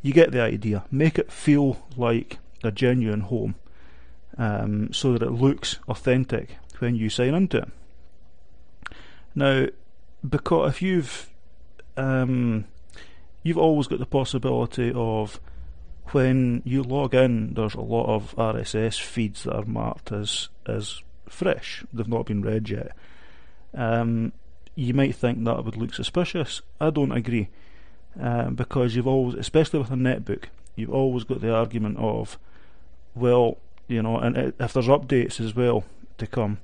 You 0.02 0.14
get 0.14 0.32
the 0.32 0.42
idea. 0.42 0.86
Make 0.92 1.18
it 1.18 1.32
feel 1.32 1.86
like 1.96 2.40
a 2.64 2.72
genuine 2.72 3.22
home 3.22 3.56
um, 4.38 4.92
so 4.92 5.14
that 5.14 5.22
it 5.22 5.32
looks 5.32 5.80
authentic 5.88 6.58
when 6.80 6.96
you 6.96 7.10
sign 7.10 7.34
into 7.34 7.60
it. 7.60 7.70
Now, 9.36 9.68
because 10.28 10.74
if 10.74 10.82
you've 10.82 11.30
um, 11.98 12.66
you've 13.44 13.58
always 13.58 13.88
got 13.88 14.00
the 14.00 14.06
possibility 14.06 14.92
of 14.96 15.40
when 16.12 16.62
you 16.66 16.84
log 16.84 17.14
in, 17.14 17.54
there's 17.54 17.76
a 17.76 17.82
lot 17.82 18.06
of 18.08 18.36
RSS 18.36 19.00
feeds 19.02 19.44
that 19.44 19.56
are 19.56 19.66
marked 19.66 20.12
as 20.12 20.50
as 20.66 21.02
fresh. 21.28 21.84
They've 21.94 22.08
not 22.08 22.26
been 22.26 22.42
read 22.42 22.70
yet. 22.70 22.92
Um, 23.74 24.34
you 24.76 24.94
might 24.94 25.16
think 25.16 25.44
that 25.44 25.66
would 25.66 25.78
look 25.78 25.94
suspicious. 25.94 26.62
I 26.80 26.90
don't 26.90 27.12
agree, 27.12 27.50
um, 28.20 28.56
because 28.56 28.96
you've 28.96 29.08
always, 29.08 29.36
especially 29.36 29.80
with 29.80 29.92
a 29.92 29.96
netbook, 29.96 30.46
you've 30.76 30.94
always 30.94 31.24
got 31.24 31.42
the 31.42 31.54
argument 31.54 31.98
of, 31.98 32.38
well, 33.16 33.58
you 33.88 34.02
know, 34.02 34.18
and 34.18 34.54
if 34.60 34.74
there's 34.74 34.88
updates 34.88 35.40
as 35.40 35.56
well 35.56 35.84
to 36.18 36.28
come, 36.28 36.60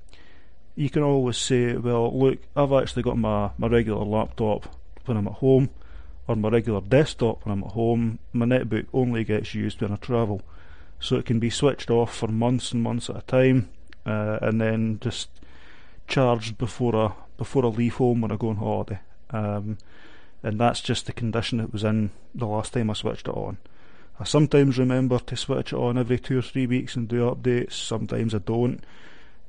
you 0.75 0.89
can 0.89 1.03
always 1.03 1.38
say, 1.38 1.75
well, 1.75 2.17
look, 2.17 2.39
I've 2.55 2.74
actually 2.74 3.03
got 3.03 3.17
my, 3.17 3.51
my 3.57 3.67
regular 3.67 4.03
laptop 4.05 4.75
when 5.09 5.17
I'm 5.17 5.27
at 5.27 5.33
home, 5.33 5.69
or 6.27 6.35
my 6.35 6.49
regular 6.49 6.81
desktop 6.81 7.45
when 7.45 7.51
I'm 7.51 7.63
at 7.63 7.71
home. 7.71 8.19
My 8.31 8.45
netbook 8.45 8.85
only 8.93 9.23
gets 9.23 9.53
used 9.53 9.81
when 9.81 9.91
I 9.91 9.97
travel, 9.97 10.41
so 10.99 11.17
it 11.17 11.25
can 11.25 11.39
be 11.39 11.49
switched 11.49 11.89
off 11.89 12.15
for 12.15 12.27
months 12.27 12.71
and 12.71 12.81
months 12.81 13.09
at 13.09 13.17
a 13.17 13.21
time, 13.21 13.69
uh, 14.05 14.39
and 14.41 14.61
then 14.61 14.99
just 15.01 15.29
charged 16.07 16.57
before 16.57 16.95
I 16.95 17.11
before 17.37 17.65
I 17.65 17.69
leave 17.69 17.95
home 17.95 18.21
when 18.21 18.31
I 18.31 18.35
go 18.37 18.49
on 18.49 18.57
holiday. 18.57 18.99
Um, 19.31 19.77
and 20.43 20.59
that's 20.59 20.81
just 20.81 21.05
the 21.05 21.13
condition 21.13 21.59
it 21.59 21.73
was 21.73 21.83
in 21.83 22.11
the 22.33 22.45
last 22.45 22.73
time 22.73 22.89
I 22.89 22.93
switched 22.93 23.27
it 23.27 23.33
on. 23.33 23.57
I 24.19 24.25
sometimes 24.25 24.77
remember 24.77 25.19
to 25.19 25.37
switch 25.37 25.73
it 25.73 25.77
on 25.77 25.97
every 25.97 26.19
two 26.19 26.39
or 26.39 26.41
three 26.41 26.67
weeks 26.67 26.95
and 26.95 27.07
do 27.07 27.29
updates. 27.29 27.73
Sometimes 27.73 28.35
I 28.35 28.39
don't. 28.39 28.83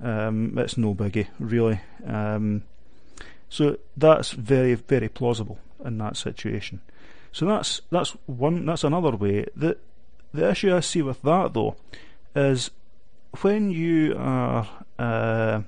Um, 0.00 0.56
it's 0.56 0.76
no 0.76 0.94
biggie, 0.94 1.26
really. 1.38 1.80
Um, 2.06 2.62
so 3.50 3.76
that's 3.96 4.30
very, 4.30 4.74
very 4.74 5.08
plausible 5.08 5.58
in 5.84 5.98
that 5.98 6.16
situation. 6.16 6.80
So 7.32 7.46
that's 7.46 7.82
that's 7.90 8.12
one. 8.26 8.64
That's 8.64 8.84
another 8.84 9.16
way. 9.16 9.44
The 9.54 9.76
the 10.32 10.48
issue 10.48 10.74
I 10.74 10.80
see 10.80 11.02
with 11.02 11.20
that 11.22 11.52
though 11.52 11.76
is 12.34 12.70
when 13.42 13.70
you 13.70 14.14
are 14.16 14.68
uh, 14.98 15.62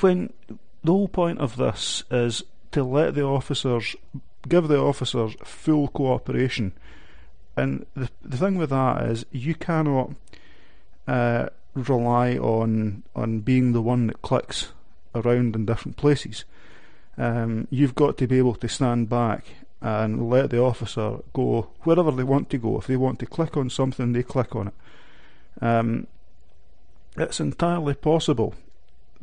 when 0.00 0.32
the 0.48 0.92
whole 0.92 1.08
point 1.08 1.40
of 1.40 1.56
this 1.56 2.04
is 2.10 2.44
to 2.70 2.84
let 2.84 3.14
the 3.14 3.24
officers 3.24 3.96
give 4.48 4.68
the 4.68 4.78
officers 4.78 5.34
full 5.42 5.88
cooperation 5.88 6.72
and 7.56 7.84
the 7.94 8.08
the 8.22 8.36
thing 8.36 8.56
with 8.56 8.70
that 8.70 9.02
is 9.02 9.26
you 9.32 9.54
cannot 9.54 10.12
uh, 11.06 11.46
rely 11.74 12.36
on 12.36 13.02
on 13.14 13.40
being 13.40 13.72
the 13.72 13.82
one 13.82 14.06
that 14.06 14.22
clicks 14.22 14.72
around 15.14 15.56
in 15.56 15.66
different 15.66 15.96
places. 15.96 16.44
Um, 17.16 17.66
you've 17.70 17.94
got 17.94 18.16
to 18.18 18.26
be 18.26 18.38
able 18.38 18.54
to 18.56 18.68
stand 18.68 19.08
back 19.08 19.44
and 19.80 20.28
let 20.28 20.50
the 20.50 20.60
officer 20.60 21.18
go 21.32 21.70
wherever 21.82 22.10
they 22.10 22.22
want 22.22 22.50
to 22.50 22.58
go. 22.58 22.78
If 22.78 22.86
they 22.86 22.96
want 22.96 23.18
to 23.20 23.26
click 23.26 23.56
on 23.56 23.70
something, 23.70 24.12
they 24.12 24.22
click 24.22 24.54
on 24.54 24.68
it. 24.68 24.74
Um, 25.62 26.06
it's 27.16 27.40
entirely 27.40 27.94
possible 27.94 28.54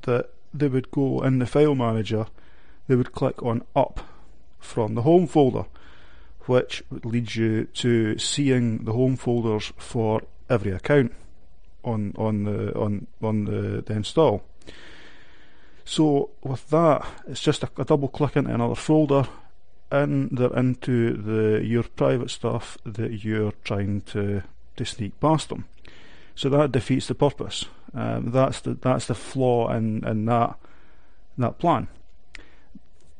that 0.01 0.29
they 0.53 0.67
would 0.67 0.91
go 0.91 1.21
in 1.21 1.39
the 1.39 1.45
file 1.45 1.75
manager, 1.75 2.27
they 2.87 2.95
would 2.95 3.11
click 3.11 3.41
on 3.43 3.63
up 3.75 4.01
from 4.59 4.95
the 4.95 5.03
home 5.03 5.27
folder 5.27 5.65
which 6.47 6.81
would 6.89 7.05
lead 7.05 7.35
you 7.35 7.65
to 7.65 8.17
seeing 8.17 8.85
the 8.85 8.93
home 8.93 9.15
folders 9.15 9.71
for 9.77 10.21
every 10.49 10.71
account 10.71 11.13
on 11.83 12.13
on 12.17 12.43
the 12.43 12.77
on 12.77 13.07
on 13.21 13.45
the, 13.45 13.83
the 13.85 13.93
install. 13.93 14.43
So 15.87 16.31
with 16.43 16.69
that, 16.71 17.07
it's 17.29 17.41
just 17.41 17.63
a, 17.63 17.69
a, 17.77 17.85
double 17.85 18.09
click 18.09 18.35
into 18.35 18.53
another 18.53 18.75
folder, 18.75 19.25
and 19.89 20.29
they're 20.37 20.53
into 20.53 21.13
the 21.13 21.65
your 21.65 21.83
private 21.83 22.29
stuff 22.29 22.77
that 22.85 23.23
you're 23.23 23.53
trying 23.63 24.01
to 24.01 24.43
to 24.75 24.85
sneak 24.85 25.17
past 25.21 25.47
them. 25.47 25.63
So 26.35 26.49
that 26.49 26.73
defeats 26.73 27.07
the 27.07 27.15
purpose. 27.15 27.65
Um, 27.93 28.31
that's 28.31 28.59
the 28.59 28.73
that's 28.73 29.05
the 29.05 29.15
flaw 29.15 29.71
in 29.71 30.05
in 30.05 30.25
that 30.25 30.59
that 31.37 31.57
plan. 31.57 31.87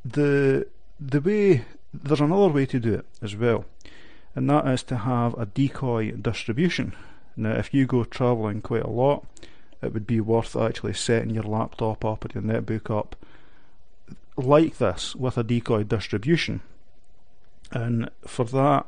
The 0.04 0.68
the 1.00 1.22
way 1.22 1.64
there's 1.94 2.20
another 2.20 2.50
way 2.50 2.66
to 2.66 2.82
do 2.82 2.96
it 2.96 3.06
as 3.22 3.34
well, 3.34 3.64
and 4.36 4.50
that 4.50 4.68
is 4.68 4.84
to 4.84 4.98
have 4.98 5.40
a 5.40 5.46
decoy 5.46 6.12
distribution. 6.12 6.94
Now, 7.38 7.52
if 7.52 7.74
you 7.74 7.86
go 7.86 8.04
travelling 8.04 8.60
quite 8.60 8.84
a 8.84 8.90
lot, 8.90 9.26
it 9.82 9.94
would 9.94 10.08
be 10.08 10.20
worth 10.20 10.56
actually 10.56 10.94
setting 10.94 11.30
your 11.30 11.44
laptop 11.44 12.04
up 12.04 12.26
or 12.26 12.30
your 12.34 12.44
netbook 12.44 12.96
up 12.96 13.16
like 14.36 14.78
this 14.78 15.16
with 15.16 15.38
a 15.38 15.44
decoy 15.44 15.84
distribution. 15.84 16.62
And 17.72 18.10
for 18.26 18.46
that, 18.46 18.88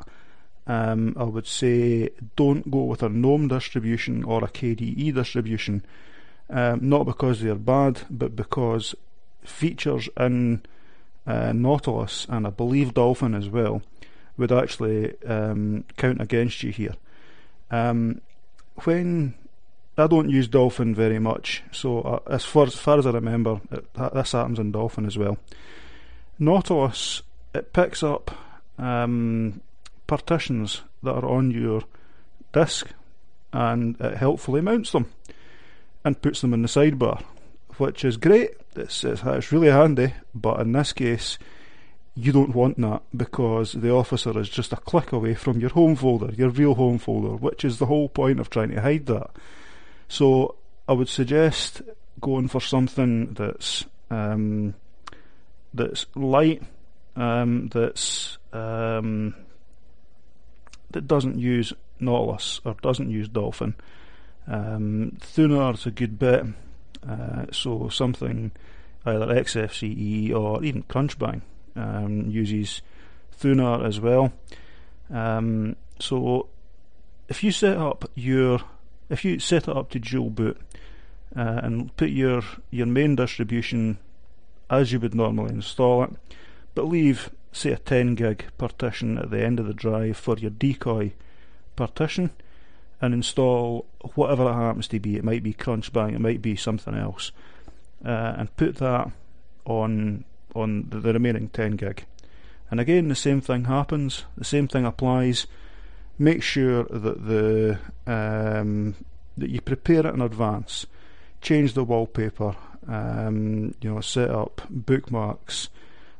um, 0.68 1.16
I 1.18 1.24
would 1.24 1.48
say 1.48 2.10
don't 2.36 2.70
go 2.70 2.84
with 2.84 3.04
a 3.04 3.10
GNOME 3.10 3.48
distribution 3.48 4.24
or 4.24 4.44
a 4.44 4.48
KDE 4.48 5.14
distribution, 5.14 5.84
um, 6.50 6.88
not 6.88 7.06
because 7.06 7.42
they're 7.42 7.56
bad, 7.56 8.02
but 8.10 8.36
because 8.36 8.96
features 9.44 10.10
in 10.18 10.62
uh, 11.26 11.52
Nautilus 11.54 12.26
and 12.30 12.46
I 12.48 12.52
believe 12.52 12.94
Dolphin 12.94 13.34
as 13.34 13.50
well 13.50 13.82
would 14.38 14.52
actually 14.52 15.22
um, 15.24 15.84
count 15.98 16.22
against 16.22 16.64
you 16.64 16.72
here. 16.72 16.96
Um, 17.72 18.22
when 18.84 19.34
I 20.00 20.08
don't 20.08 20.30
use 20.30 20.48
Dolphin 20.48 20.96
very 20.96 21.20
much, 21.20 21.64
so 21.72 22.02
uh, 22.02 22.20
as, 22.28 22.46
far, 22.46 22.66
as 22.66 22.76
far 22.76 22.98
as 23.00 23.06
I 23.06 23.12
remember, 23.12 23.62
it, 23.72 23.86
this 24.14 24.32
happens 24.32 24.60
in 24.60 24.72
Dolphin 24.72 25.06
as 25.06 25.18
well. 25.18 25.38
Nautilus 26.38 27.22
it 27.54 27.74
picks 27.74 28.04
up 28.04 28.32
um, 28.78 29.62
partitions 30.08 30.82
that 31.04 31.12
are 31.12 31.26
on 31.26 31.52
your 31.52 31.82
disk 32.54 32.88
and 33.52 34.00
it 34.00 34.18
helpfully 34.18 34.62
mounts 34.62 34.92
them 34.92 35.12
and 36.06 36.22
puts 36.22 36.42
them 36.42 36.54
in 36.54 36.62
the 36.62 36.68
sidebar, 36.68 37.24
which 37.78 38.06
is 38.06 38.18
great 38.18 38.52
it's, 38.76 39.04
it's, 39.04 39.22
it's 39.24 39.52
really 39.52 39.70
handy, 39.70 40.14
but 40.34 40.60
in 40.60 40.72
this 40.72 40.94
case, 40.94 41.38
you 42.16 42.32
don't 42.32 42.56
want 42.56 42.78
that 42.78 43.02
because 43.16 43.74
the 43.74 43.92
officer 43.92 44.38
is 44.40 44.50
just 44.50 44.74
a 44.74 44.78
click 44.78 45.12
away 45.12 45.36
from 45.36 45.60
your 45.60 45.70
home 45.70 45.96
folder, 45.96 46.34
your 46.34 46.50
real 46.50 46.76
home 46.76 46.98
folder, 46.98 47.36
which 47.36 47.64
is 47.64 47.78
the 47.78 47.86
whole 47.86 48.10
point 48.10 48.40
of 48.40 48.50
trying 48.50 48.72
to 48.72 48.82
hide 48.82 49.06
that. 49.06 49.30
So 50.10 50.56
I 50.88 50.94
would 50.94 51.08
suggest 51.08 51.82
going 52.20 52.50
for 52.50 52.60
something 52.60 53.34
that's 53.36 53.86
um, 54.10 54.74
that's 55.74 56.08
light, 56.16 56.64
um, 57.16 57.70
that's 57.72 58.38
um, 58.52 59.36
that 60.92 61.08
doesn't 61.08 61.38
use 61.38 61.72
Nautilus 62.00 62.60
or 62.66 62.76
doesn't 62.82 63.10
use 63.10 63.30
Dolphin. 63.30 63.76
Um, 64.48 65.18
Thunar 65.22 65.76
is 65.76 65.86
a 65.86 65.92
good 65.92 66.18
bit. 66.18 66.44
Uh, 67.08 67.46
so 67.52 67.88
something 67.90 68.52
either 69.06 69.28
XFCE 69.28 70.34
or 70.34 70.64
even 70.64 70.84
Crunchbang 70.84 71.42
um, 71.76 72.30
uses 72.30 72.82
Thunar 73.40 73.86
as 73.86 74.00
well. 74.00 74.34
Um, 75.12 75.76
so 76.00 76.50
if 77.28 77.44
you 77.44 77.52
set 77.52 77.78
up 77.78 78.10
your 78.16 78.60
if 79.10 79.26
you 79.26 79.40
set 79.40 79.68
it 79.68 79.76
up 79.76 79.90
to 79.92 80.00
dual 80.00 80.30
boot 80.30 80.60
uh, 81.36 81.62
and 81.64 81.96
put 81.98 82.10
your 82.10 82.44
your 82.72 82.86
main 82.86 83.16
distribution 83.16 83.98
as 84.70 84.92
you 84.92 85.00
would 85.00 85.16
normally 85.16 85.54
install 85.54 86.04
it, 86.04 86.12
but 86.76 86.86
leave 86.86 87.32
say 87.52 87.72
a 87.72 87.78
10 87.78 88.16
gig 88.16 88.46
partition 88.58 89.18
at 89.18 89.32
the 89.32 89.44
end 89.44 89.60
of 89.60 89.66
the 89.66 89.74
drive 89.74 90.16
for 90.16 90.38
your 90.38 90.52
decoy 90.52 91.12
partition 91.76 92.30
and 93.02 93.14
install 93.14 93.86
whatever 94.16 94.50
it 94.50 94.54
happens 94.54 94.88
to 94.90 95.00
be. 95.00 95.16
It 95.16 95.24
might 95.24 95.44
be 95.44 95.54
Crunchbang, 95.54 96.14
it 96.14 96.20
might 96.20 96.42
be 96.42 96.56
something 96.56 96.94
else, 96.94 97.32
uh, 98.06 98.36
and 98.38 98.56
put 98.58 98.76
that 98.78 99.12
on 99.66 100.26
on 100.56 100.88
the, 100.90 101.00
the 101.00 101.14
remaining 101.14 101.50
10 101.50 101.74
gig. 101.74 102.06
And 102.72 102.80
again, 102.80 103.08
the 103.08 103.16
same 103.16 103.42
thing 103.42 103.66
happens. 103.66 104.26
The 104.38 104.44
same 104.46 104.68
thing 104.68 104.86
applies. 104.86 105.48
Make 106.20 106.44
sure 106.44 106.84
that 106.84 107.26
the 107.26 107.80
um, 108.06 108.96
that 109.38 109.50
you 109.50 109.62
prepare 109.62 110.06
it 110.06 110.14
in 110.14 110.22
advance. 110.22 110.86
Change 111.42 111.74
the 111.74 111.84
wallpaper. 111.84 112.56
Um, 112.88 113.76
you 113.82 113.94
know, 113.94 114.02
set 114.02 114.30
up 114.30 114.62
bookmarks, 114.70 115.70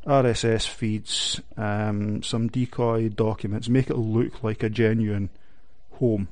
RSS 0.06 0.68
feeds, 0.68 1.42
um, 1.58 2.24
some 2.24 2.48
decoy 2.48 3.10
documents. 3.10 3.68
Make 3.68 3.90
it 3.90 3.98
look 3.98 4.44
like 4.44 4.64
a 4.64 4.70
genuine 4.70 5.30
home. 5.94 6.30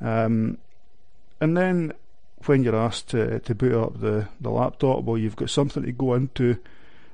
Um, 0.00 0.58
and 1.40 1.56
then 1.56 1.92
when 2.46 2.62
you're 2.62 2.76
asked 2.76 3.08
to, 3.08 3.40
to 3.40 3.54
boot 3.54 3.74
up 3.74 4.00
the, 4.00 4.28
the 4.40 4.50
laptop, 4.50 5.04
well, 5.04 5.18
you've 5.18 5.36
got 5.36 5.50
something 5.50 5.82
to 5.82 5.92
go 5.92 6.14
into 6.14 6.58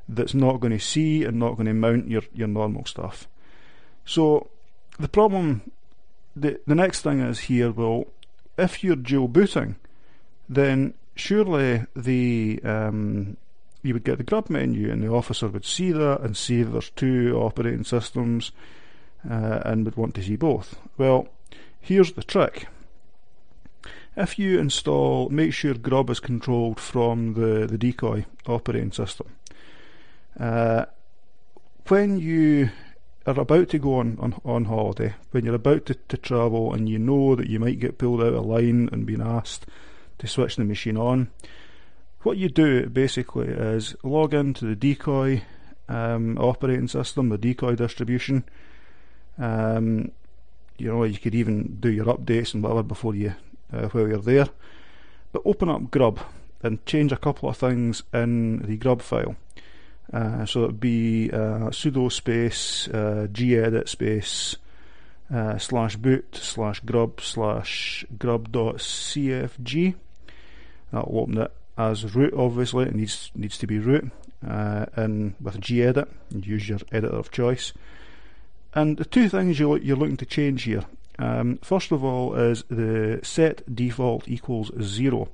that's 0.09 0.35
not 0.35 0.61
going 0.61 0.73
to 0.73 0.85
see 0.85 1.25
and 1.25 1.39
not 1.39 1.55
going 1.55 1.67
to 1.67 1.75
mount 1.75 2.09
your, 2.09 2.23
your 2.33 2.49
normal 2.49 2.85
stuff. 2.85 3.27
So 4.05 4.51
the 4.99 5.09
problem, 5.09 5.71
the, 6.35 6.61
the 6.67 6.75
next 6.75 7.03
thing 7.03 7.21
is 7.21 7.41
here, 7.41 7.71
well, 7.71 8.07
if 8.59 8.83
you're 8.83 8.97
dual 8.97 9.29
booting, 9.29 9.77
then 10.49 10.95
surely 11.15 11.85
the 11.95 12.61
um, 12.65 13.37
you 13.83 13.95
would 13.95 14.05
get 14.05 14.19
the 14.19 14.25
grub 14.25 14.51
menu 14.51 14.91
and 14.91 15.03
the 15.03 15.09
officer 15.13 15.49
would 15.49 15.65
see 15.65 15.93
that 15.93 16.21
and 16.21 16.37
see 16.37 16.63
there's 16.63 16.91
two 16.91 17.37
operating 17.37 17.85
systems 17.85 18.53
uh, 19.29 19.61
and 19.65 19.85
would 19.85 19.97
want 19.97 20.15
to 20.15 20.23
see 20.23 20.37
both. 20.37 20.77
Well, 20.99 21.29
here's 21.81 22.13
the 22.13 22.23
trick. 22.23 22.69
If 24.17 24.39
you 24.39 24.59
install, 24.59 25.29
make 25.29 25.53
sure 25.53 25.75
grub 25.75 26.11
is 26.11 26.21
controlled 26.21 26.81
from 26.81 27.35
the, 27.35 27.67
the 27.67 27.79
decoy 27.79 28.25
operating 28.47 28.93
system. 28.93 29.29
Uh, 30.39 30.87
when 31.89 32.19
you 32.19 32.71
are 33.27 33.41
about 33.41 33.69
to 33.71 33.79
go 33.79 33.97
on, 33.97 34.17
on, 34.21 34.41
on 34.45 34.65
holiday, 34.67 35.15
when 35.33 35.45
you're 35.45 35.55
about 35.55 35.87
to, 35.87 35.95
to 35.95 36.17
travel 36.17 36.73
and 36.73 36.89
you 36.89 36.99
know 36.99 37.35
that 37.35 37.49
you 37.49 37.59
might 37.59 37.81
get 37.81 37.99
pulled 37.99 38.21
out 38.21 38.35
of 38.35 38.47
line 38.47 38.89
and 38.93 39.07
being 39.07 39.21
asked 39.21 39.67
to 40.19 40.27
switch 40.27 40.57
the 40.57 40.65
machine 40.65 40.97
on, 40.97 41.29
what 42.23 42.37
you 42.37 42.49
do 42.49 42.87
basically 42.89 43.49
is 43.49 43.97
log 44.03 44.35
into 44.35 44.65
the 44.65 44.77
decoy 44.77 45.43
um, 45.89 46.39
operating 46.39 46.89
system, 46.89 47.29
the 47.29 47.39
decoy 47.39 47.75
distribution. 47.75 48.45
Um, 49.39 50.13
you 50.79 50.93
know, 50.93 51.05
you 51.05 51.19
could 51.19 51.35
even 51.35 51.77
do 51.81 51.91
your 51.91 52.07
updates 52.07 52.55
and 52.55 52.63
whatever 52.63 52.83
before 52.83 53.15
you 53.15 53.35
uh, 53.73 53.89
while 53.89 54.09
you're 54.09 54.19
there. 54.19 54.49
But 55.33 55.43
open 55.45 55.69
up 55.69 55.91
Grub 55.91 56.21
and 56.63 56.85
change 56.87 57.13
a 57.13 57.17
couple 57.17 57.49
of 57.49 57.57
things 57.57 58.03
in 58.13 58.59
the 58.59 58.77
Grub 58.77 59.03
file. 59.03 59.37
Uh, 60.13 60.47
so 60.47 60.65
it'd 60.65 60.81
be 60.81 61.31
uh, 61.33 61.71
sudo 61.71 62.11
space 62.11 62.89
uh, 62.89 63.27
gedit 63.33 63.89
space 63.89 64.57
uh, 65.35 65.59
slash 65.59 65.97
boot 65.97 66.37
slash 66.41 66.81
grub 66.81 67.21
slash 67.21 68.05
grub.cfg. 68.19 69.95
That'll 70.93 71.19
open 71.19 71.39
it 71.39 71.53
as 71.77 72.15
root. 72.15 72.35
Obviously, 72.35 72.87
it 72.87 72.95
needs 72.95 73.31
needs 73.35 73.59
to 73.59 73.67
be 73.67 73.79
root. 73.79 74.11
Uh, 74.47 74.87
and 74.95 75.35
with 75.41 75.61
gedit, 75.61 76.09
use 76.31 76.69
your 76.69 76.79
editor 76.93 77.17
of 77.17 77.31
choice. 77.31 77.73
And 78.75 78.99
the 78.99 79.05
two 79.05 79.29
things 79.29 79.59
you're, 79.59 79.79
you're 79.79 79.97
looking 79.97 80.19
to 80.19 80.27
change 80.27 80.65
here 80.65 80.85
um, 81.19 81.59
first 81.63 81.93
of 81.93 82.05
all, 82.05 82.35
is 82.35 82.65
the 82.69 83.21
set 83.23 83.63
default 83.75 84.29
equals 84.29 84.71
zero. 84.81 85.29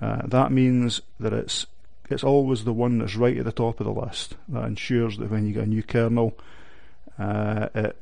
Uh, 0.00 0.22
that 0.26 0.52
means 0.52 1.00
that 1.18 1.32
it's 1.32 1.66
it's 2.10 2.24
always 2.24 2.64
the 2.64 2.72
one 2.72 2.98
that's 2.98 3.16
right 3.16 3.36
at 3.36 3.44
the 3.44 3.52
top 3.52 3.80
of 3.80 3.86
the 3.86 3.92
list. 3.92 4.36
That 4.48 4.64
ensures 4.64 5.18
that 5.18 5.30
when 5.30 5.46
you 5.46 5.54
get 5.54 5.64
a 5.64 5.66
new 5.66 5.82
kernel, 5.82 6.36
uh, 7.18 7.68
it, 7.74 7.96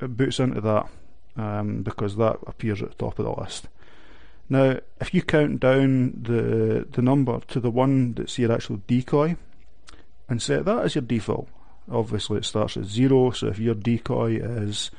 it 0.00 0.16
boots 0.16 0.40
into 0.40 0.60
that 0.60 0.88
um, 1.36 1.82
because 1.82 2.16
that 2.16 2.38
appears 2.46 2.82
at 2.82 2.90
the 2.90 2.94
top 2.96 3.18
of 3.18 3.24
the 3.24 3.40
list. 3.40 3.68
Now, 4.48 4.80
if 5.00 5.14
you 5.14 5.22
count 5.22 5.60
down 5.60 6.22
the 6.22 6.86
the 6.90 7.02
number 7.02 7.40
to 7.48 7.60
the 7.60 7.70
one 7.70 8.14
that's 8.14 8.38
your 8.38 8.52
actual 8.52 8.80
decoy, 8.86 9.36
and 10.28 10.42
set 10.42 10.64
that 10.64 10.84
as 10.84 10.94
your 10.96 11.02
default, 11.02 11.48
obviously 11.90 12.38
it 12.38 12.44
starts 12.44 12.76
at 12.76 12.84
zero. 12.84 13.30
So 13.30 13.48
if 13.48 13.58
your 13.58 13.74
decoy 13.74 14.36
is 14.36 14.90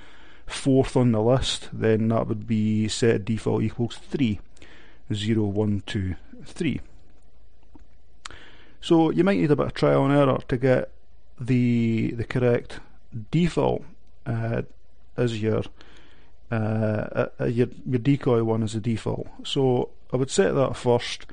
fourth 0.45 0.95
on 0.95 1.12
the 1.12 1.21
list, 1.21 1.69
then 1.73 2.10
that 2.10 2.27
would 2.27 2.47
be 2.47 2.88
set 2.88 3.25
default 3.25 3.63
equals 3.63 3.97
3. 3.97 4.39
0, 5.13 5.43
1, 5.43 5.84
2, 5.86 6.15
3. 6.45 6.82
So 8.82 9.12
you 9.12 9.24
might 9.24 9.38
need 9.38 9.52
a 9.52 9.56
bit 9.56 9.67
of 9.67 9.74
trial 9.74 10.06
and 10.06 10.13
error 10.13 10.39
to 10.48 10.58
get 10.58 10.91
the 11.39 12.12
the 12.12 12.24
correct 12.24 12.80
default 13.30 13.84
uh, 14.26 14.63
as 15.17 15.41
your, 15.41 15.63
uh, 16.52 17.28
uh, 17.39 17.46
your 17.46 17.67
your 17.86 18.00
decoy 18.00 18.44
one 18.44 18.63
as 18.63 18.76
a 18.76 18.80
default. 18.80 19.28
So 19.44 19.89
I 20.12 20.17
would 20.17 20.32
set 20.32 20.56
that 20.56 20.76
first, 20.76 21.28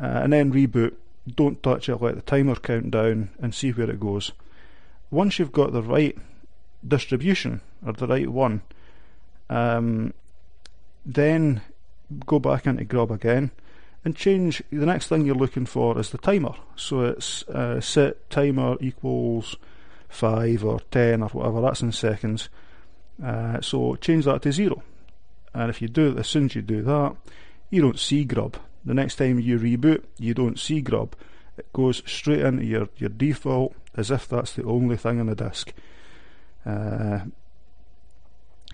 uh, 0.00 0.20
and 0.22 0.32
then 0.32 0.52
reboot. 0.52 0.94
Don't 1.32 1.62
touch 1.62 1.88
it. 1.88 2.02
Let 2.02 2.16
the 2.16 2.22
timer 2.22 2.56
count 2.56 2.90
down 2.90 3.30
and 3.40 3.54
see 3.54 3.70
where 3.70 3.88
it 3.88 4.00
goes. 4.00 4.32
Once 5.10 5.38
you've 5.38 5.52
got 5.52 5.72
the 5.72 5.82
right 5.82 6.18
distribution 6.86 7.60
or 7.86 7.94
the 7.94 8.06
right 8.06 8.28
one, 8.28 8.60
um, 9.48 10.12
then 11.06 11.62
go 12.26 12.38
back 12.38 12.66
into 12.66 12.84
grub 12.84 13.10
again 13.10 13.52
and 14.04 14.14
change 14.14 14.62
the 14.70 14.86
next 14.86 15.08
thing 15.08 15.24
you're 15.24 15.34
looking 15.34 15.66
for 15.66 15.98
is 15.98 16.10
the 16.10 16.18
timer. 16.18 16.54
So 16.76 17.02
it's 17.02 17.42
uh, 17.48 17.80
set 17.80 18.28
timer 18.30 18.76
equals 18.80 19.56
5 20.08 20.64
or 20.64 20.80
10 20.90 21.22
or 21.22 21.28
whatever 21.28 21.60
that's 21.62 21.82
in 21.82 21.92
seconds. 21.92 22.48
Uh, 23.22 23.60
so 23.60 23.96
change 23.96 24.24
that 24.24 24.42
to 24.42 24.52
0 24.52 24.82
and 25.54 25.70
if 25.70 25.80
you 25.80 25.86
do 25.86 26.10
it 26.10 26.18
as 26.18 26.26
soon 26.26 26.46
as 26.46 26.56
you 26.56 26.62
do 26.62 26.82
that 26.82 27.14
you 27.70 27.80
don't 27.80 27.98
see 27.98 28.24
grub. 28.24 28.56
The 28.84 28.92
next 28.92 29.16
time 29.16 29.38
you 29.38 29.58
reboot 29.58 30.02
you 30.18 30.34
don't 30.34 30.58
see 30.58 30.80
grub. 30.80 31.14
It 31.56 31.72
goes 31.72 32.02
straight 32.06 32.40
into 32.40 32.64
your, 32.64 32.88
your 32.96 33.10
default 33.10 33.74
as 33.96 34.10
if 34.10 34.28
that's 34.28 34.52
the 34.54 34.64
only 34.64 34.96
thing 34.96 35.20
on 35.20 35.26
the 35.26 35.36
disk. 35.36 35.72
Uh, 36.66 37.20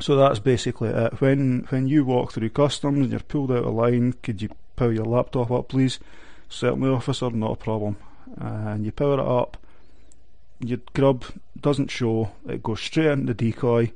so 0.01 0.16
that's 0.16 0.38
basically 0.38 0.88
it. 0.88 1.21
When 1.21 1.66
when 1.69 1.87
you 1.87 2.05
walk 2.05 2.33
through 2.33 2.51
customs 2.51 3.01
and 3.01 3.11
you're 3.11 3.21
pulled 3.21 3.53
out 3.53 3.64
of 3.64 3.75
line, 3.75 4.14
could 4.23 4.40
you 4.40 4.49
power 4.81 4.93
your 4.93 5.05
laptop 5.05 5.51
up, 5.51 5.69
please? 5.69 5.99
Certainly, 6.49 6.88
officer, 6.88 7.31
not 7.31 7.53
a 7.53 7.57
problem. 7.57 7.97
Uh, 8.40 8.73
and 8.73 8.85
you 8.87 8.93
power 8.93 9.14
it 9.14 9.21
up. 9.21 9.59
Your 10.61 10.79
grub 10.95 11.25
doesn't 11.61 11.90
show. 11.90 12.33
It 12.49 12.62
goes 12.62 12.81
straight 12.81 13.09
into 13.09 13.35
the 13.35 13.35
decoy. 13.35 13.93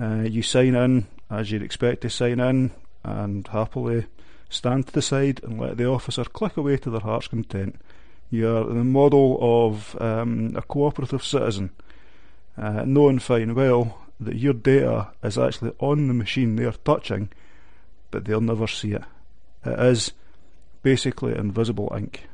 Uh, 0.00 0.22
you 0.22 0.42
sign 0.42 0.74
in 0.74 1.06
as 1.30 1.52
you'd 1.52 1.62
expect 1.62 2.00
to 2.00 2.10
sign 2.10 2.40
in, 2.40 2.72
and 3.04 3.46
happily 3.48 4.06
stand 4.48 4.88
to 4.88 4.92
the 4.92 5.02
side 5.02 5.40
and 5.44 5.60
let 5.60 5.76
the 5.76 5.86
officer 5.86 6.24
click 6.24 6.56
away 6.56 6.76
to 6.78 6.90
their 6.90 7.00
heart's 7.00 7.28
content. 7.28 7.76
You're 8.30 8.64
the 8.64 8.84
model 8.84 9.38
of 9.40 10.00
um, 10.00 10.54
a 10.56 10.62
cooperative 10.62 11.22
citizen 11.24 11.70
uh, 12.58 12.84
knowing 12.84 13.20
fine 13.20 13.54
well 13.54 13.98
that 14.18 14.36
your 14.36 14.54
data 14.54 15.12
is 15.22 15.38
actually 15.38 15.72
on 15.78 16.08
the 16.08 16.14
machine 16.14 16.56
they're 16.56 16.72
touching, 16.72 17.28
but 18.10 18.24
they'll 18.24 18.40
never 18.40 18.66
see 18.66 18.92
it. 18.92 19.04
It 19.64 19.78
is 19.78 20.12
basically 20.82 21.36
invisible 21.36 21.92
ink. 21.96 22.26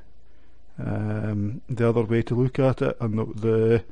Um, 0.79 1.63
the 1.69 1.89
other 1.89 2.03
way 2.03 2.23
to 2.23 2.35
look 2.35 2.59
at 2.59 2.83
it, 2.83 2.97
and 3.01 3.19
the, 3.19 3.25
the 3.25 3.85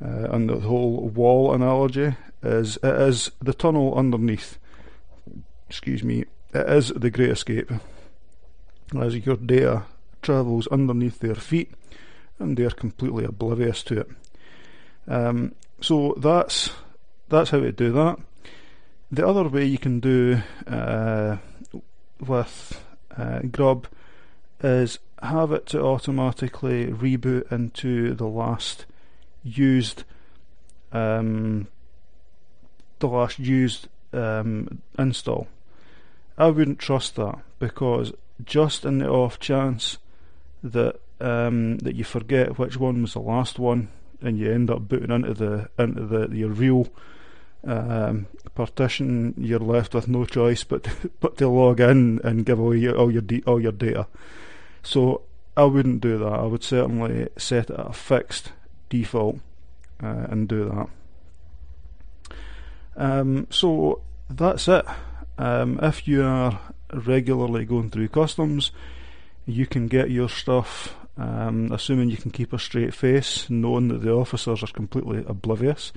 uh, 0.00 0.30
and 0.30 0.48
the 0.48 0.60
whole 0.60 1.08
wall 1.08 1.52
analogy 1.52 2.14
is 2.42 2.76
it 2.82 3.00
is 3.00 3.30
the 3.40 3.52
tunnel 3.52 3.94
underneath. 3.94 4.58
Excuse 5.68 6.02
me. 6.02 6.24
It 6.54 6.68
is 6.68 6.88
the 6.88 7.10
Great 7.10 7.30
Escape. 7.30 7.70
As 8.98 9.16
your 9.16 9.36
data 9.36 9.82
travels 10.22 10.66
underneath 10.68 11.18
their 11.18 11.34
feet, 11.34 11.72
and 12.38 12.56
they're 12.56 12.70
completely 12.70 13.24
oblivious 13.24 13.82
to 13.84 14.00
it. 14.00 14.08
Um, 15.06 15.54
so 15.80 16.14
that's 16.16 16.70
that's 17.28 17.50
how 17.50 17.60
to 17.60 17.72
do 17.72 17.92
that. 17.92 18.18
The 19.10 19.26
other 19.26 19.48
way 19.48 19.64
you 19.64 19.78
can 19.78 20.00
do 20.00 20.42
uh, 20.66 21.36
with 22.20 22.84
uh, 23.16 23.40
Grub 23.40 23.86
is 24.62 24.98
have 25.22 25.52
it 25.52 25.66
to 25.66 25.80
automatically 25.82 26.86
reboot 26.86 27.50
into 27.50 28.14
the 28.14 28.26
last 28.26 28.86
used 29.42 30.04
um, 30.92 31.66
the 32.98 33.08
last 33.08 33.38
used 33.38 33.88
um, 34.12 34.80
install. 34.98 35.48
I 36.36 36.48
wouldn't 36.48 36.78
trust 36.78 37.16
that 37.16 37.38
because 37.58 38.12
just 38.44 38.84
in 38.84 38.98
the 38.98 39.08
off 39.08 39.38
chance 39.38 39.98
that 40.62 41.00
um, 41.20 41.78
that 41.78 41.96
you 41.96 42.04
forget 42.04 42.58
which 42.58 42.76
one 42.76 43.02
was 43.02 43.14
the 43.14 43.20
last 43.20 43.58
one 43.58 43.88
and 44.20 44.38
you 44.38 44.52
end 44.52 44.70
up 44.70 44.88
booting 44.88 45.10
into 45.10 45.34
the 45.34 45.68
into 45.78 46.06
the 46.06 46.36
your 46.36 46.50
real 46.50 46.88
um, 47.64 48.26
partition, 48.54 49.34
you're 49.36 49.58
left 49.58 49.94
with 49.94 50.08
no 50.08 50.24
choice 50.24 50.64
but 50.64 50.88
but 51.20 51.36
to 51.38 51.48
log 51.48 51.80
in 51.80 52.20
and 52.24 52.46
give 52.46 52.58
away 52.58 52.88
all 52.88 53.10
your 53.10 53.22
de- 53.22 53.42
all 53.46 53.60
your 53.60 53.72
data. 53.72 54.06
So 54.82 55.22
I 55.56 55.64
wouldn't 55.64 56.00
do 56.00 56.18
that. 56.18 56.32
I 56.32 56.44
would 56.44 56.62
certainly 56.62 57.28
set 57.36 57.70
a 57.70 57.92
fixed 57.92 58.52
default 58.88 59.38
uh, 60.02 60.26
and 60.30 60.48
do 60.48 60.64
that. 60.66 60.88
Um, 62.96 63.46
so 63.50 64.02
that's 64.30 64.68
it. 64.68 64.84
Um, 65.36 65.78
if 65.82 66.06
you 66.08 66.24
are 66.24 66.60
regularly 66.92 67.64
going 67.64 67.90
through 67.90 68.08
customs, 68.08 68.72
you 69.46 69.66
can 69.66 69.86
get 69.86 70.10
your 70.10 70.28
stuff, 70.28 70.96
um, 71.16 71.72
assuming 71.72 72.10
you 72.10 72.16
can 72.16 72.30
keep 72.30 72.52
a 72.52 72.58
straight 72.58 72.94
face, 72.94 73.48
knowing 73.48 73.88
that 73.88 74.02
the 74.02 74.12
officers 74.12 74.62
are 74.62 74.68
completely 74.68 75.24
oblivious. 75.26 75.92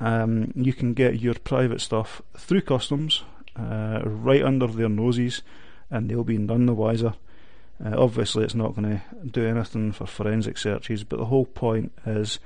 Um, 0.00 0.52
you 0.54 0.72
can 0.72 0.94
get 0.94 1.20
your 1.20 1.34
private 1.34 1.80
stuff 1.80 2.22
through 2.36 2.62
customs, 2.62 3.24
uh, 3.56 4.00
right 4.04 4.42
under 4.42 4.66
their 4.66 4.88
noses, 4.88 5.42
and 5.90 6.08
they'll 6.08 6.24
be 6.24 6.38
none 6.38 6.66
the 6.66 6.74
wiser. 6.74 7.14
Uh, 7.84 7.94
obviously, 7.96 8.44
it's 8.44 8.54
not 8.54 8.74
going 8.74 8.88
to 8.88 9.02
do 9.26 9.46
anything 9.46 9.92
for 9.92 10.06
forensic 10.06 10.58
searches, 10.58 11.04
but 11.04 11.18
the 11.18 11.26
whole 11.26 11.46
point 11.46 11.92
is 12.06 12.38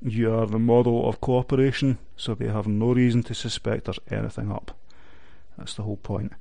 you 0.00 0.32
are 0.32 0.46
the 0.46 0.58
model 0.58 1.08
of 1.08 1.20
cooperation, 1.20 1.98
so 2.16 2.34
they 2.34 2.48
have 2.48 2.66
no 2.66 2.92
reason 2.92 3.22
to 3.24 3.34
suspect 3.34 3.84
there's 3.84 3.98
anything 4.10 4.52
up. 4.52 4.76
That's 5.56 5.74
the 5.74 5.82
whole 5.82 5.96
point. 5.96 6.32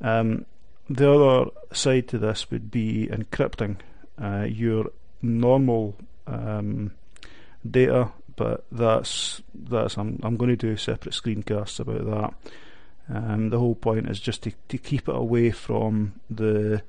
Um, 0.00 0.44
the 0.90 1.10
other 1.10 1.50
side 1.72 2.08
to 2.08 2.18
this 2.18 2.50
would 2.50 2.70
be 2.70 3.08
encrypting 3.10 3.76
uh, 4.20 4.46
your 4.48 4.90
normal 5.22 5.96
um, 6.26 6.92
data, 7.68 8.10
but 8.38 8.64
that's 8.70 9.42
that's 9.52 9.98
I'm 9.98 10.20
I'm 10.22 10.36
going 10.36 10.50
to 10.50 10.56
do 10.56 10.76
separate 10.76 11.14
screencasts 11.14 11.80
about 11.80 12.06
that. 12.06 12.52
Um, 13.14 13.50
the 13.50 13.58
whole 13.58 13.74
point 13.74 14.08
is 14.08 14.20
just 14.20 14.44
to, 14.44 14.52
to 14.68 14.78
keep 14.78 15.08
it 15.08 15.14
away 15.14 15.50
from 15.50 16.20
the 16.30 16.82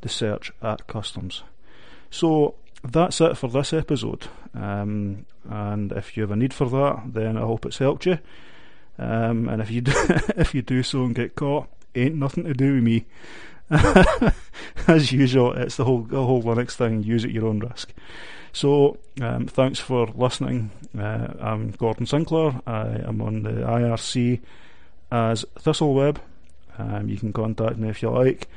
the 0.00 0.08
search 0.08 0.50
at 0.62 0.86
customs. 0.86 1.42
So 2.10 2.54
that's 2.82 3.20
it 3.20 3.36
for 3.36 3.48
this 3.48 3.74
episode. 3.74 4.28
Um, 4.54 5.26
and 5.48 5.92
if 5.92 6.16
you 6.16 6.22
have 6.22 6.30
a 6.30 6.36
need 6.36 6.54
for 6.54 6.70
that, 6.70 7.12
then 7.12 7.36
I 7.36 7.42
hope 7.42 7.66
it's 7.66 7.78
helped 7.78 8.06
you. 8.06 8.18
Um, 8.98 9.48
and 9.48 9.60
if 9.60 9.70
you 9.70 9.80
do, 9.82 9.92
if 10.36 10.54
you 10.54 10.62
do 10.62 10.82
so 10.82 11.04
and 11.04 11.14
get 11.14 11.34
caught, 11.34 11.68
ain't 11.94 12.14
nothing 12.14 12.44
to 12.44 12.54
do 12.54 12.74
with 12.74 12.82
me. 12.82 13.06
As 14.86 15.10
usual, 15.12 15.52
it's 15.52 15.76
the 15.76 15.84
whole 15.84 16.02
the 16.02 16.24
whole 16.24 16.42
Linux 16.42 16.72
thing. 16.72 17.02
Use 17.02 17.24
at 17.24 17.30
your 17.30 17.46
own 17.46 17.60
risk. 17.60 17.92
So, 18.52 18.98
um, 19.20 19.46
thanks 19.46 19.80
for 19.80 20.06
listening. 20.14 20.70
Uh, 20.96 21.28
I'm 21.40 21.72
Gordon 21.72 22.06
Sinclair. 22.06 22.60
I 22.66 22.86
am 23.06 23.20
on 23.20 23.42
the 23.42 23.50
IRC 23.50 24.40
as 25.10 25.44
Thistleweb. 25.58 26.18
Um, 26.78 27.08
you 27.08 27.16
can 27.16 27.32
contact 27.32 27.78
me 27.78 27.88
if 27.88 28.02
you 28.02 28.10
like 28.10 28.48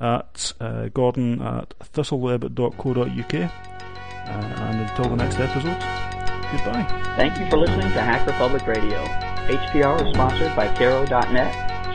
at 0.00 0.52
uh, 0.60 0.88
gordon 0.88 1.40
at 1.42 1.74
thistleweb.co.uk. 1.92 3.34
Uh, 3.34 4.28
and 4.28 4.88
until 4.88 5.04
the 5.10 5.16
next 5.16 5.38
episode, 5.40 5.78
goodbye. 6.52 6.86
Thank 7.16 7.38
you 7.38 7.48
for 7.50 7.58
listening 7.58 7.92
to 7.92 8.00
Hacker 8.00 8.32
Public 8.32 8.66
Radio. 8.66 9.02
HPR 9.48 10.06
is 10.06 10.14
sponsored 10.14 10.54
by 10.54 10.72
Caro.net, 10.76 11.79